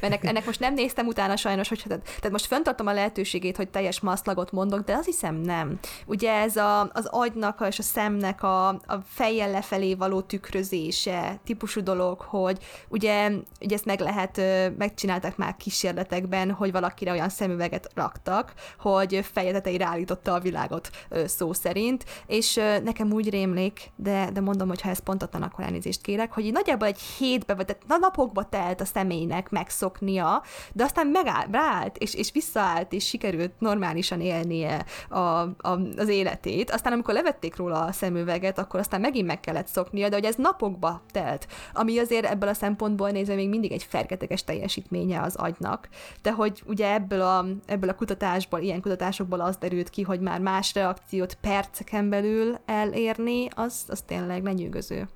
ennek, 0.00 0.24
ennek 0.24 0.46
most 0.46 0.60
nem 0.60 0.74
néztem 0.74 1.06
utána 1.06 1.36
sajnos, 1.36 1.68
hogy 1.68 1.82
tehát, 1.86 2.04
tehát 2.04 2.30
most 2.30 2.46
föntartom 2.46 2.86
a 2.86 2.92
lehetőségét, 2.92 3.56
hogy 3.56 3.68
teljes 3.68 4.00
maszlagot 4.00 4.52
mondok, 4.52 4.84
de 4.84 4.94
azt 4.94 5.06
hiszem 5.06 5.34
nem. 5.34 5.78
Ugye 6.06 6.32
ez 6.32 6.56
a, 6.56 6.80
az 6.80 7.06
agynak 7.10 7.64
és 7.68 7.78
a 7.78 7.82
szemnek 7.82 8.42
a, 8.42 8.68
a 8.68 9.02
fejjel 9.04 9.50
lefelé 9.50 9.94
való 9.94 10.20
tükrözése 10.20 11.40
típusú 11.44 11.82
dolog, 11.82 12.20
hogy 12.20 12.58
ugye, 12.88 13.30
ugye 13.60 13.74
ezt 13.74 13.84
meg 13.84 14.00
lehet, 14.00 14.40
megcsináltak 14.78 15.36
már 15.36 15.56
kísérletekben, 15.56 16.50
hogy 16.50 16.72
valakire 16.72 17.12
olyan 17.12 17.28
szemüveget 17.28 17.90
raktak, 17.94 18.52
hogy 18.78 19.24
feje 19.32 19.52
tetejére 19.52 19.86
állította 19.86 20.34
a 20.34 20.40
világot 20.40 20.90
szó 21.26 21.52
szerint, 21.52 22.04
és 22.26 22.54
nekem 22.84 23.12
úgy 23.12 23.30
rémlik, 23.30 23.90
de, 23.96 24.30
de 24.32 24.40
mondom, 24.40 24.68
hogy 24.68 24.80
ha 24.80 24.88
ez 24.88 24.98
pontatlan, 24.98 25.42
akkor 25.42 25.64
elnézést 25.64 26.00
kérek, 26.00 26.32
hogy 26.32 26.52
nagyjából 26.52 26.86
egy 26.86 27.00
hétbe, 27.00 27.54
vagy 27.54 27.66
tehát 27.66 28.00
napokba 28.00 28.48
telt 28.48 28.80
a 28.80 28.84
személynek 28.84 29.50
meg 29.50 29.68
megszoknia, 29.76 30.42
de 30.72 30.84
aztán 30.84 31.06
megállt, 31.06 31.48
ráállt, 31.52 31.98
és, 31.98 32.14
és 32.14 32.32
visszaállt, 32.32 32.92
és 32.92 33.06
sikerült 33.06 33.52
normálisan 33.58 34.20
élnie 34.20 34.84
a, 35.08 35.18
a, 35.18 35.80
az 35.96 36.08
életét. 36.08 36.70
Aztán 36.70 36.92
amikor 36.92 37.14
levették 37.14 37.56
róla 37.56 37.80
a 37.80 37.92
szemüveget, 37.92 38.58
akkor 38.58 38.80
aztán 38.80 39.00
megint 39.00 39.26
meg 39.26 39.40
kellett 39.40 39.66
szoknia, 39.66 40.08
de 40.08 40.14
hogy 40.14 40.24
ez 40.24 40.34
napokba 40.34 41.02
telt, 41.12 41.46
ami 41.72 41.98
azért 41.98 42.26
ebből 42.26 42.48
a 42.48 42.54
szempontból 42.54 43.10
nézve 43.10 43.34
még 43.34 43.48
mindig 43.48 43.72
egy 43.72 43.82
fergeteges 43.82 44.44
teljesítménye 44.44 45.20
az 45.20 45.36
agynak. 45.36 45.88
De 46.22 46.32
hogy 46.32 46.62
ugye 46.66 46.92
ebből 46.92 47.20
a, 47.20 47.44
ebből 47.66 47.90
a 47.90 47.94
kutatásból, 47.94 48.60
ilyen 48.60 48.80
kutatásokból 48.80 49.40
az 49.40 49.56
derült 49.56 49.90
ki, 49.90 50.02
hogy 50.02 50.20
már 50.20 50.40
más 50.40 50.74
reakciót 50.74 51.34
perceken 51.34 52.08
belül 52.08 52.58
elérni, 52.66 53.48
az, 53.54 53.84
az 53.88 54.02
tényleg 54.06 54.42
lenyűgöző. 54.42 55.08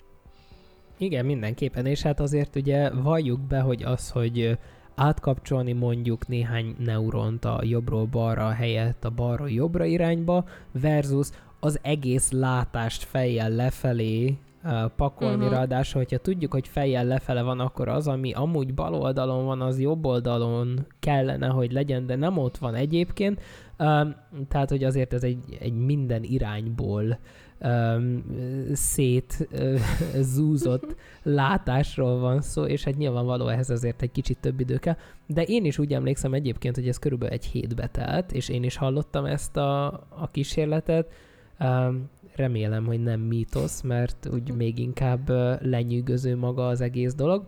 Igen, 1.03 1.25
mindenképpen, 1.25 1.87
és 1.87 2.03
hát 2.03 2.21
azért 2.21 2.57
ugye 2.57 2.91
valljuk 2.91 3.41
be, 3.41 3.61
hogy 3.61 3.83
az, 3.83 4.11
hogy 4.11 4.59
átkapcsolni 4.95 5.73
mondjuk 5.73 6.29
néhány 6.29 6.75
neuront 6.79 7.45
a 7.45 7.61
jobbról 7.63 8.05
balra 8.05 8.51
helyett 8.51 9.05
a 9.05 9.11
balról 9.11 9.51
jobbra 9.51 9.85
irányba, 9.85 10.45
versus 10.73 11.29
az 11.61 11.79
egész 11.83 12.31
látást 12.31 13.03
fejjel 13.03 13.51
lefelé 13.51 14.39
pakolni, 14.97 15.37
uh-huh. 15.37 15.51
ráadásul, 15.51 16.01
hogyha 16.01 16.19
tudjuk, 16.19 16.53
hogy 16.53 16.69
fejjel 16.69 17.05
lefele 17.05 17.43
van, 17.43 17.61
akkor 17.61 17.89
az, 17.89 18.09
ami 18.09 18.33
amúgy 18.33 18.75
bal 18.75 18.95
oldalon 18.95 19.45
van, 19.45 19.61
az 19.61 19.81
jobb 19.81 20.07
oldalon 20.07 20.87
kellene, 20.99 21.47
hogy 21.47 21.73
legyen, 21.73 22.07
de 22.07 22.17
nem 22.17 22.39
ott 22.39 22.57
van 22.57 22.75
egyébként. 22.75 23.41
Um, 23.79 24.15
tehát, 24.49 24.69
hogy 24.69 24.85
azért 24.85 25.13
ez 25.13 25.23
egy, 25.23 25.57
egy 25.61 25.75
minden 25.75 26.23
irányból 26.23 27.19
um, 27.61 28.25
szét 28.73 29.49
uh, 29.53 29.81
zúzott 30.21 30.97
látásról 31.23 32.19
van 32.19 32.41
szó, 32.41 32.65
és 32.65 32.85
hát 32.85 32.97
nyilvánvaló 32.97 33.49
ehhez 33.49 33.71
azért 33.71 34.03
egy 34.03 34.13
kicsit 34.13 34.39
több 34.41 34.61
idő 34.61 34.77
kell. 34.77 34.97
De 35.27 35.43
én 35.43 35.65
is 35.65 35.79
úgy 35.79 35.93
emlékszem 35.93 36.35
egyébként, 36.35 36.75
hogy 36.75 36.89
ez 36.89 36.99
körülbelül 36.99 37.35
egy 37.35 37.47
hétbe 37.47 37.87
telt, 37.87 38.33
és 38.33 38.49
én 38.49 38.63
is 38.63 38.77
hallottam 38.77 39.25
ezt 39.25 39.57
a, 39.57 39.87
a 40.09 40.29
kísérletet. 40.31 41.13
Um, 41.61 42.09
remélem, 42.37 42.87
hogy 42.87 43.03
nem 43.03 43.21
mítosz, 43.21 43.81
mert 43.81 44.29
úgy 44.33 44.55
még 44.55 44.79
inkább 44.79 45.29
lenyűgöző 45.61 46.37
maga 46.37 46.69
az 46.69 46.81
egész 46.81 47.15
dolog. 47.15 47.47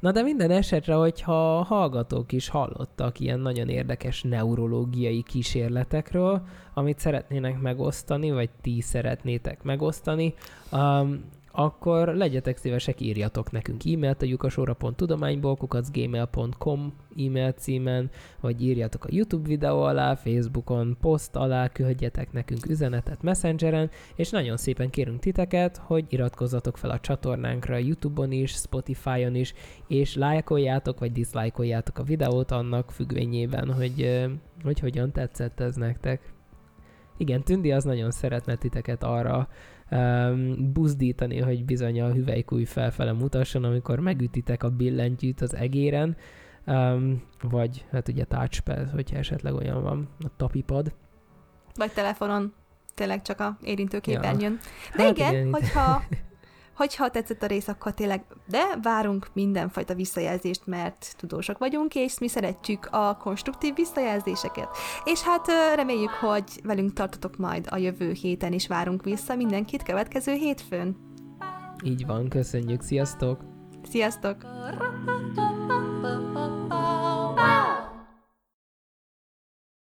Na 0.00 0.12
de 0.12 0.22
minden 0.22 0.50
esetre, 0.50 0.94
hogyha 0.94 1.62
hallgatók 1.62 2.32
is 2.32 2.48
hallottak 2.48 3.20
ilyen 3.20 3.40
nagyon 3.40 3.68
érdekes 3.68 4.22
neurológiai 4.22 5.22
kísérletekről, 5.22 6.42
amit 6.74 6.98
szeretnének 6.98 7.60
megosztani, 7.60 8.30
vagy 8.30 8.50
ti 8.60 8.80
szeretnétek 8.80 9.62
megosztani, 9.62 10.34
um, 10.72 11.24
akkor 11.58 12.08
legyetek 12.08 12.56
szívesek, 12.56 13.00
írjatok 13.00 13.50
nekünk 13.50 13.82
e-mailt 13.84 14.22
a 14.22 14.26
lyukasóra.tudományból, 14.26 15.56
kukacgmail.com 15.56 16.94
e-mail 17.18 17.52
címen, 17.52 18.10
vagy 18.40 18.62
írjatok 18.62 19.04
a 19.04 19.08
YouTube 19.10 19.48
videó 19.48 19.82
alá, 19.82 20.14
Facebookon, 20.14 20.96
poszt 21.00 21.36
alá, 21.36 21.68
küldjetek 21.68 22.32
nekünk 22.32 22.66
üzenetet 22.66 23.22
Messengeren, 23.22 23.90
és 24.14 24.30
nagyon 24.30 24.56
szépen 24.56 24.90
kérünk 24.90 25.20
titeket, 25.20 25.76
hogy 25.76 26.04
iratkozzatok 26.08 26.76
fel 26.78 26.90
a 26.90 27.00
csatornánkra 27.00 27.76
YouTube-on 27.76 28.32
is, 28.32 28.52
Spotify-on 28.52 29.34
is, 29.34 29.54
és 29.88 30.14
lájkoljátok, 30.14 30.98
vagy 30.98 31.12
diszlájkoljátok 31.12 31.98
a 31.98 32.02
videót 32.02 32.50
annak 32.50 32.90
függvényében, 32.90 33.72
hogy, 33.72 34.26
hogy 34.62 34.78
hogyan 34.78 35.12
tetszett 35.12 35.60
ez 35.60 35.76
nektek. 35.76 36.34
Igen, 37.16 37.42
Tündi 37.42 37.72
az 37.72 37.84
nagyon 37.84 38.10
szeretne 38.10 38.56
titeket 38.56 39.02
arra 39.02 39.48
um, 39.90 40.72
buzdítani, 40.72 41.40
hogy 41.40 41.64
bizony 41.64 42.00
a 42.00 42.12
hüvelykúj 42.12 42.64
felfele 42.64 43.12
mutasson, 43.12 43.64
amikor 43.64 44.00
megütitek 44.00 44.62
a 44.62 44.70
billentyűt 44.70 45.40
az 45.40 45.54
egéren, 45.54 46.16
um, 46.66 47.22
vagy 47.42 47.84
hát 47.90 48.08
ugye 48.08 48.24
touchpad, 48.24 48.90
hogyha 48.90 49.16
esetleg 49.16 49.54
olyan 49.54 49.82
van, 49.82 50.08
a 50.18 50.28
tapipad. 50.36 50.92
Vagy 51.74 51.92
telefonon, 51.92 52.54
tényleg 52.94 53.22
csak 53.22 53.40
a 53.40 53.56
érintőképernyőn. 53.62 54.52
Ja. 54.52 54.96
De 54.96 55.02
hát 55.02 55.16
igen, 55.16 55.32
igen, 55.32 55.52
hogyha 55.52 56.02
Hogyha 56.76 57.10
tetszett 57.10 57.42
a 57.42 57.46
rész, 57.46 57.68
akkor 57.68 57.94
tényleg, 57.94 58.24
de 58.46 58.62
várunk 58.82 59.28
mindenfajta 59.32 59.94
visszajelzést, 59.94 60.66
mert 60.66 61.14
tudósok 61.16 61.58
vagyunk, 61.58 61.94
és 61.94 62.18
mi 62.18 62.28
szeretjük 62.28 62.88
a 62.90 63.16
konstruktív 63.16 63.74
visszajelzéseket. 63.74 64.68
És 65.04 65.22
hát 65.22 65.46
reméljük, 65.74 66.10
hogy 66.10 66.60
velünk 66.62 66.92
tartotok 66.92 67.36
majd 67.36 67.66
a 67.70 67.76
jövő 67.76 68.12
héten 68.12 68.52
is 68.52 68.66
várunk 68.66 69.04
vissza 69.04 69.34
mindenkit 69.34 69.82
következő 69.82 70.32
hétfőn. 70.32 70.96
Így 71.84 72.06
van, 72.06 72.28
köszönjük, 72.28 72.82
sziasztok! 72.82 73.40
Sziasztok! 73.90 74.36